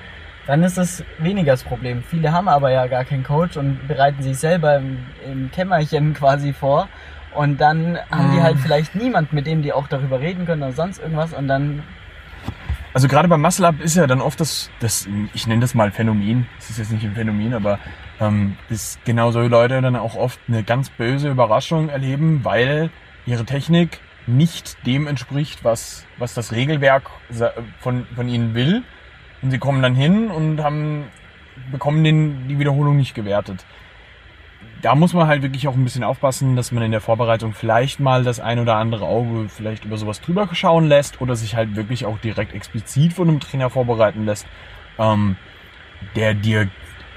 dann 0.48 0.64
ist 0.64 0.78
das 0.78 1.04
weniger 1.20 1.54
das 1.54 1.64
Problem. 1.64 2.02
Viele 2.04 2.32
haben 2.34 2.48
aber 2.48 2.72
ja 2.72 2.88
gar 2.88 3.06
keinen 3.06 3.24
Coach 3.24 3.56
und 3.58 3.88
bereiten 3.88 4.24
sich 4.24 4.38
selber 4.40 4.78
im, 4.78 5.06
im 5.26 5.52
Kämmerchen 5.52 6.14
quasi 6.16 6.54
vor. 6.54 6.90
Und 7.36 7.62
dann 7.62 8.00
haben 8.10 8.32
die 8.32 8.38
Mhm. 8.38 8.44
halt 8.44 8.60
vielleicht 8.60 8.96
niemand, 8.96 9.32
mit 9.34 9.46
dem 9.46 9.62
die 9.62 9.72
auch 9.74 9.88
darüber 9.88 10.20
reden 10.20 10.46
können 10.46 10.64
oder 10.64 10.72
sonst 10.72 10.98
irgendwas. 11.00 11.34
Und 11.34 11.48
dann 11.48 11.84
Also 12.94 13.08
gerade 13.08 13.28
beim 13.28 13.42
Muscle 13.42 13.68
Up 13.68 13.80
ist 13.80 13.96
ja 13.96 14.08
dann 14.08 14.20
oft 14.22 14.40
das, 14.40 14.72
das 14.80 15.08
ich 15.36 15.46
nenne 15.46 15.62
das 15.62 15.76
mal 15.76 15.92
Phänomen. 15.92 16.48
Es 16.58 16.72
ist 16.72 16.80
jetzt 16.80 16.92
nicht 16.92 17.04
ein 17.06 17.14
Phänomen, 17.14 17.54
aber 17.54 17.78
ähm, 18.20 18.58
dass 18.70 18.98
genau 19.06 19.30
solche 19.30 19.50
Leute 19.52 19.80
dann 19.82 19.96
auch 19.96 20.16
oft 20.16 20.40
eine 20.48 20.64
ganz 20.64 20.90
böse 20.90 21.30
Überraschung 21.30 21.90
erleben, 21.90 22.44
weil 22.44 22.90
ihre 23.30 23.46
Technik 23.46 24.00
nicht 24.28 24.86
dem 24.86 25.08
entspricht, 25.08 25.64
was, 25.64 26.06
was 26.18 26.34
das 26.34 26.52
Regelwerk 26.52 27.10
von, 27.80 28.06
von 28.16 28.28
ihnen 28.28 28.54
will. 28.54 28.84
Und 29.42 29.52
sie 29.52 29.60
kommen 29.60 29.82
dann 29.82 29.96
hin 29.96 30.30
und 30.30 30.62
haben, 30.62 31.06
bekommen 31.72 32.04
den, 32.04 32.48
die 32.48 32.60
Wiederholung 32.60 32.98
nicht 32.98 33.16
gewertet. 33.16 33.66
Da 34.82 34.96
muss 34.96 35.14
man 35.14 35.28
halt 35.28 35.42
wirklich 35.42 35.68
auch 35.68 35.76
ein 35.76 35.84
bisschen 35.84 36.04
aufpassen, 36.04 36.56
dass 36.56 36.72
man 36.72 36.84
in 36.84 36.92
der 36.92 37.02
Vorbereitung 37.02 37.54
vielleicht 37.54 38.00
mal 38.00 38.24
das 38.24 38.40
ein 38.40 38.60
oder 38.60 38.76
andere 38.76 39.06
Auge 39.06 39.50
vielleicht 39.50 39.86
über 39.86 39.98
sowas 39.98 40.22
drüber 40.22 40.48
schauen 40.54 40.88
lässt 40.88 41.22
oder 41.22 41.36
sich 41.36 41.56
halt 41.56 41.76
wirklich 41.76 42.06
auch 42.06 42.18
direkt 42.20 42.54
explizit 42.54 43.14
von 43.14 43.30
einem 43.30 43.40
Trainer 43.40 43.70
vorbereiten 43.70 44.26
lässt, 44.26 44.48
ähm, 44.98 45.36
der 46.16 46.34
dir 46.34 46.70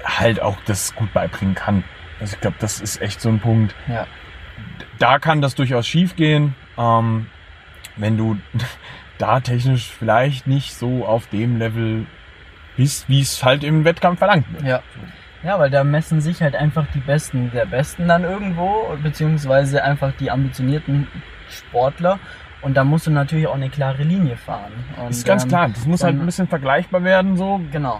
halt 0.03 0.41
auch 0.41 0.57
das 0.65 0.93
gut 0.95 1.11
beibringen 1.13 1.55
kann. 1.55 1.83
Also 2.19 2.35
ich 2.35 2.41
glaube, 2.41 2.57
das 2.59 2.81
ist 2.81 3.01
echt 3.01 3.21
so 3.21 3.29
ein 3.29 3.39
Punkt. 3.39 3.75
Ja. 3.87 4.07
Da 5.03 5.19
kann 5.19 5.41
das 5.41 5.53
durchaus 5.53 5.85
schief 5.85 6.15
gehen, 6.15 6.55
ähm, 6.77 7.25
wenn 7.97 8.17
du 8.17 8.37
da 9.17 9.41
technisch 9.41 9.91
vielleicht 9.91 10.47
nicht 10.47 10.75
so 10.75 11.05
auf 11.05 11.27
dem 11.27 11.57
Level 11.57 12.05
bist, 12.77 13.09
wie 13.09 13.19
es 13.19 13.43
halt 13.43 13.65
im 13.65 13.83
Wettkampf 13.83 14.19
verlangt 14.19 14.45
wird. 14.53 14.63
Ja. 14.63 14.81
Ja, 15.43 15.59
weil 15.59 15.69
da 15.69 15.83
messen 15.83 16.21
sich 16.21 16.41
halt 16.41 16.55
einfach 16.55 16.85
die 16.95 17.01
Besten 17.01 17.51
der 17.51 17.65
Besten 17.65 18.07
dann 18.07 18.23
irgendwo, 18.23 18.95
beziehungsweise 19.03 19.83
einfach 19.83 20.13
die 20.17 20.31
ambitionierten 20.31 21.05
Sportler. 21.49 22.17
Und 22.61 22.77
da 22.77 22.85
musst 22.85 23.05
du 23.05 23.11
natürlich 23.11 23.47
auch 23.47 23.55
eine 23.55 23.69
klare 23.69 24.03
Linie 24.03 24.37
fahren. 24.37 24.71
Und, 24.95 25.09
Das 25.09 25.17
ist 25.17 25.27
ganz 25.27 25.43
ähm, 25.43 25.49
klar. 25.49 25.67
Das 25.67 25.85
muss 25.85 26.01
halt 26.01 26.17
ein 26.17 26.25
bisschen 26.25 26.47
vergleichbar 26.47 27.03
werden, 27.03 27.35
so. 27.35 27.59
Genau, 27.73 27.99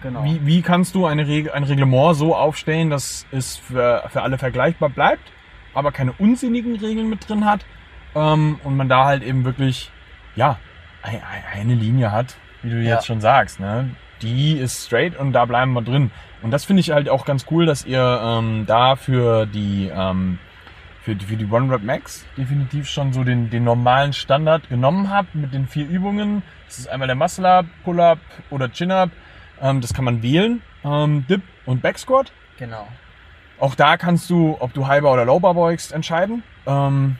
genau. 0.00 0.22
Wie, 0.22 0.46
wie 0.46 0.62
kannst 0.62 0.94
du 0.94 1.04
eine 1.04 1.26
Reg 1.26 1.52
ein 1.52 1.64
Reglement 1.64 2.14
so 2.14 2.36
aufstellen, 2.36 2.90
dass 2.90 3.26
es 3.32 3.56
für, 3.56 4.04
für 4.08 4.22
alle 4.22 4.38
vergleichbar 4.38 4.88
bleibt? 4.88 5.33
Aber 5.74 5.92
keine 5.92 6.12
unsinnigen 6.12 6.76
Regeln 6.76 7.08
mit 7.08 7.28
drin 7.28 7.44
hat. 7.44 7.64
Ähm, 8.14 8.58
und 8.64 8.76
man 8.76 8.88
da 8.88 9.04
halt 9.04 9.22
eben 9.22 9.44
wirklich, 9.44 9.90
ja, 10.36 10.58
ein- 11.02 11.14
ein- 11.22 11.60
eine 11.60 11.74
Linie 11.74 12.12
hat, 12.12 12.36
wie 12.62 12.70
du 12.70 12.76
Ja. 12.76 12.94
jetzt 12.94 13.06
schon 13.06 13.20
sagst. 13.20 13.60
Ne? 13.60 13.90
Die 14.22 14.52
ist 14.56 14.86
straight 14.86 15.16
und 15.18 15.32
da 15.32 15.44
bleiben 15.44 15.72
wir 15.72 15.82
drin. 15.82 16.10
Und 16.42 16.50
das 16.50 16.64
finde 16.64 16.80
ich 16.80 16.90
halt 16.90 17.08
auch 17.08 17.24
ganz 17.24 17.46
cool, 17.50 17.66
dass 17.66 17.84
ihr 17.84 18.20
ähm, 18.22 18.64
da 18.66 18.96
für 18.96 19.46
die, 19.46 19.90
ähm, 19.94 20.38
für 21.02 21.14
die, 21.14 21.24
für 21.26 21.36
die 21.36 21.46
One 21.46 21.72
Rep 21.72 21.82
Max 21.82 22.24
definitiv 22.36 22.88
schon 22.88 23.12
so 23.12 23.24
den, 23.24 23.50
den 23.50 23.64
normalen 23.64 24.12
Standard 24.12 24.68
genommen 24.68 25.10
habt 25.10 25.34
mit 25.34 25.52
den 25.52 25.66
vier 25.66 25.86
Übungen. 25.88 26.42
Das 26.66 26.78
ist 26.78 26.88
einmal 26.88 27.08
der 27.08 27.16
Muscle 27.16 27.46
Up, 27.46 27.66
Pull 27.84 28.00
Up 28.00 28.18
oder 28.50 28.70
Chin 28.72 28.90
Up. 28.90 29.10
Ähm, 29.60 29.80
das 29.80 29.92
kann 29.92 30.04
man 30.04 30.22
wählen. 30.22 30.62
Ähm, 30.84 31.26
Dip 31.28 31.42
und 31.66 31.82
Back 31.82 31.98
Squat. 31.98 32.32
Genau. 32.58 32.86
Auch 33.58 33.74
da 33.74 33.96
kannst 33.96 34.30
du, 34.30 34.56
ob 34.60 34.72
du 34.74 34.86
High 34.86 35.02
Bar 35.02 35.12
oder 35.12 35.24
Low 35.24 35.40
Bar 35.40 35.54
beugst, 35.54 35.92
entscheiden. 35.92 36.42
Ähm, 36.66 37.16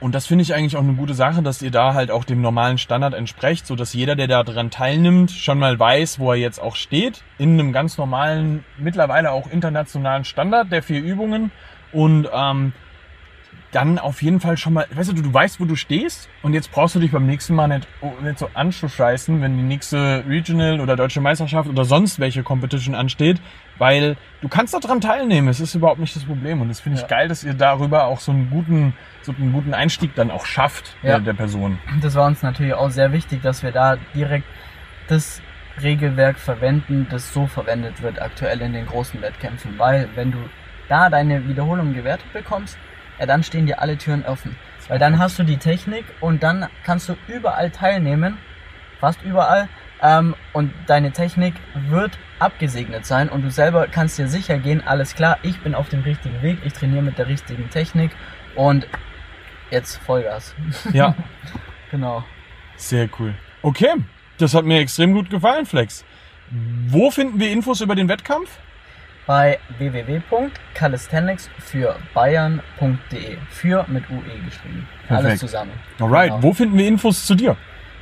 und 0.00 0.14
das 0.14 0.26
finde 0.26 0.42
ich 0.42 0.54
eigentlich 0.54 0.76
auch 0.76 0.82
eine 0.82 0.94
gute 0.94 1.14
Sache, 1.14 1.42
dass 1.42 1.62
ihr 1.62 1.70
da 1.70 1.94
halt 1.94 2.10
auch 2.10 2.24
dem 2.24 2.42
normalen 2.42 2.76
Standard 2.78 3.14
entsprecht, 3.14 3.66
so 3.66 3.74
dass 3.74 3.94
jeder, 3.94 4.16
der 4.16 4.26
da 4.26 4.42
dran 4.42 4.70
teilnimmt, 4.70 5.30
schon 5.30 5.58
mal 5.58 5.78
weiß, 5.78 6.18
wo 6.18 6.32
er 6.32 6.36
jetzt 6.36 6.60
auch 6.60 6.76
steht, 6.76 7.22
in 7.38 7.58
einem 7.58 7.72
ganz 7.72 7.96
normalen, 7.96 8.64
mittlerweile 8.76 9.30
auch 9.30 9.50
internationalen 9.50 10.24
Standard 10.24 10.70
der 10.70 10.82
vier 10.82 11.00
Übungen 11.00 11.52
und 11.92 12.28
ähm, 12.32 12.72
dann 13.74 13.98
auf 13.98 14.22
jeden 14.22 14.40
Fall 14.40 14.56
schon 14.56 14.72
mal, 14.74 14.86
weißt 14.94 15.10
du, 15.10 15.14
du 15.22 15.34
weißt, 15.34 15.58
wo 15.58 15.64
du 15.64 15.74
stehst 15.74 16.28
und 16.42 16.52
jetzt 16.54 16.70
brauchst 16.70 16.94
du 16.94 17.00
dich 17.00 17.10
beim 17.10 17.26
nächsten 17.26 17.54
Mal 17.54 17.66
nicht, 17.68 17.88
oh, 18.00 18.18
nicht 18.20 18.38
so 18.38 18.48
anzuscheißen, 18.54 19.40
wenn 19.40 19.56
die 19.56 19.62
nächste 19.62 20.24
Regional 20.26 20.80
oder 20.80 20.94
Deutsche 20.96 21.20
Meisterschaft 21.20 21.68
oder 21.68 21.84
sonst 21.84 22.18
welche 22.20 22.42
Competition 22.42 22.94
ansteht, 22.94 23.40
weil 23.76 24.16
du 24.40 24.48
kannst 24.48 24.74
da 24.74 24.78
dran 24.78 25.00
teilnehmen, 25.00 25.48
es 25.48 25.58
ist 25.60 25.74
überhaupt 25.74 25.98
nicht 26.00 26.14
das 26.14 26.24
Problem 26.24 26.60
und 26.60 26.68
das 26.68 26.80
finde 26.80 26.96
ich 26.96 27.02
Ja. 27.02 27.08
geil, 27.08 27.28
dass 27.28 27.42
ihr 27.42 27.54
darüber 27.54 28.04
auch 28.04 28.20
so 28.20 28.30
einen 28.30 28.48
guten, 28.50 28.94
so 29.22 29.32
einen 29.32 29.52
guten 29.52 29.74
Einstieg 29.74 30.14
dann 30.14 30.30
auch 30.30 30.46
schafft, 30.46 30.96
Ja. 31.02 31.12
der, 31.12 31.20
der 31.20 31.34
Person. 31.34 31.78
Das 32.00 32.14
war 32.14 32.26
uns 32.26 32.42
natürlich 32.42 32.74
auch 32.74 32.90
sehr 32.90 33.12
wichtig, 33.12 33.42
dass 33.42 33.62
wir 33.62 33.72
da 33.72 33.96
direkt 34.14 34.46
das 35.08 35.42
Regelwerk 35.82 36.38
verwenden, 36.38 37.08
das 37.10 37.32
so 37.32 37.46
verwendet 37.46 38.00
wird 38.02 38.22
aktuell 38.22 38.60
in 38.60 38.72
den 38.72 38.86
großen 38.86 39.20
Wettkämpfen. 39.20 39.76
Weil 39.78 40.08
wenn 40.14 40.30
du 40.30 40.38
da 40.88 41.10
deine 41.10 41.48
Wiederholung 41.48 41.92
gewertet 41.94 42.32
bekommst, 42.32 42.78
ja, 43.18 43.26
dann 43.26 43.42
stehen 43.42 43.66
dir 43.66 43.80
alle 43.80 43.96
Türen 43.98 44.24
offen. 44.24 44.56
Weil 44.88 44.98
dann 44.98 45.18
hast 45.18 45.38
du 45.38 45.44
die 45.44 45.56
Technik 45.56 46.04
und 46.20 46.42
dann 46.42 46.66
kannst 46.84 47.08
du 47.08 47.16
überall 47.26 47.70
teilnehmen, 47.70 48.38
fast 49.00 49.22
überall. 49.22 49.68
Ähm, 50.02 50.34
und 50.52 50.72
deine 50.86 51.12
Technik 51.12 51.54
wird 51.88 52.18
abgesegnet 52.38 53.06
sein 53.06 53.28
und 53.30 53.42
du 53.42 53.50
selber 53.50 53.86
kannst 53.86 54.18
dir 54.18 54.28
sicher 54.28 54.58
gehen, 54.58 54.82
alles 54.86 55.14
klar, 55.14 55.38
ich 55.42 55.60
bin 55.60 55.74
auf 55.74 55.88
dem 55.88 56.02
richtigen 56.02 56.42
Weg, 56.42 56.58
ich 56.64 56.74
trainiere 56.74 57.02
mit 57.02 57.16
der 57.16 57.28
richtigen 57.28 57.70
Technik 57.70 58.10
und 58.56 58.86
jetzt 59.70 59.96
Vollgas. 59.98 60.54
Ja, 60.92 61.14
Genau. 61.90 62.24
sehr 62.76 63.08
cool. 63.18 63.34
Okay, 63.62 63.94
das 64.36 64.52
hat 64.52 64.64
mir 64.64 64.80
extrem 64.80 65.14
gut 65.14 65.30
gefallen, 65.30 65.64
Flex. 65.64 66.04
Wo 66.88 67.10
finden 67.10 67.38
wir 67.40 67.50
Infos 67.50 67.80
über 67.80 67.94
den 67.94 68.08
Wettkampf? 68.08 68.50
Bei 69.26 69.58
www.calisthenics 69.78 71.48
für 71.58 71.96
bayern.de. 72.12 73.38
Für 73.50 73.84
mit 73.88 74.04
UE 74.10 74.20
geschrieben. 74.44 74.86
Alles 75.08 75.22
Perfekt. 75.22 75.40
zusammen. 75.40 75.72
Alright, 76.00 76.30
Genau. 76.30 76.42
wo 76.42 76.52
finden 76.52 76.76
wir 76.78 76.86
Infos 76.86 77.24
zu 77.26 77.34
dir? 77.34 77.56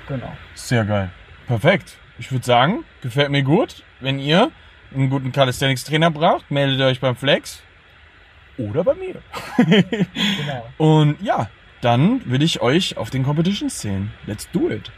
Genau. 0.07 0.33
Sehr 0.55 0.85
geil. 0.85 1.09
Perfekt. 1.47 1.97
Ich 2.17 2.31
würde 2.31 2.45
sagen, 2.45 2.83
gefällt 3.01 3.29
mir 3.31 3.43
gut. 3.43 3.83
Wenn 3.99 4.19
ihr 4.19 4.51
einen 4.93 5.09
guten 5.09 5.31
Calisthenics-Trainer 5.31 6.11
braucht, 6.11 6.51
meldet 6.51 6.81
euch 6.81 6.99
beim 6.99 7.15
Flex 7.15 7.63
oder 8.57 8.83
bei 8.83 8.93
mir. 8.95 9.15
genau. 9.57 10.67
Und 10.77 11.21
ja, 11.21 11.47
dann 11.81 12.21
will 12.25 12.41
ich 12.41 12.61
euch 12.61 12.97
auf 12.97 13.09
den 13.09 13.23
Competitions 13.23 13.79
zählen. 13.79 14.11
Let's 14.25 14.49
do 14.51 14.69
it. 14.69 14.91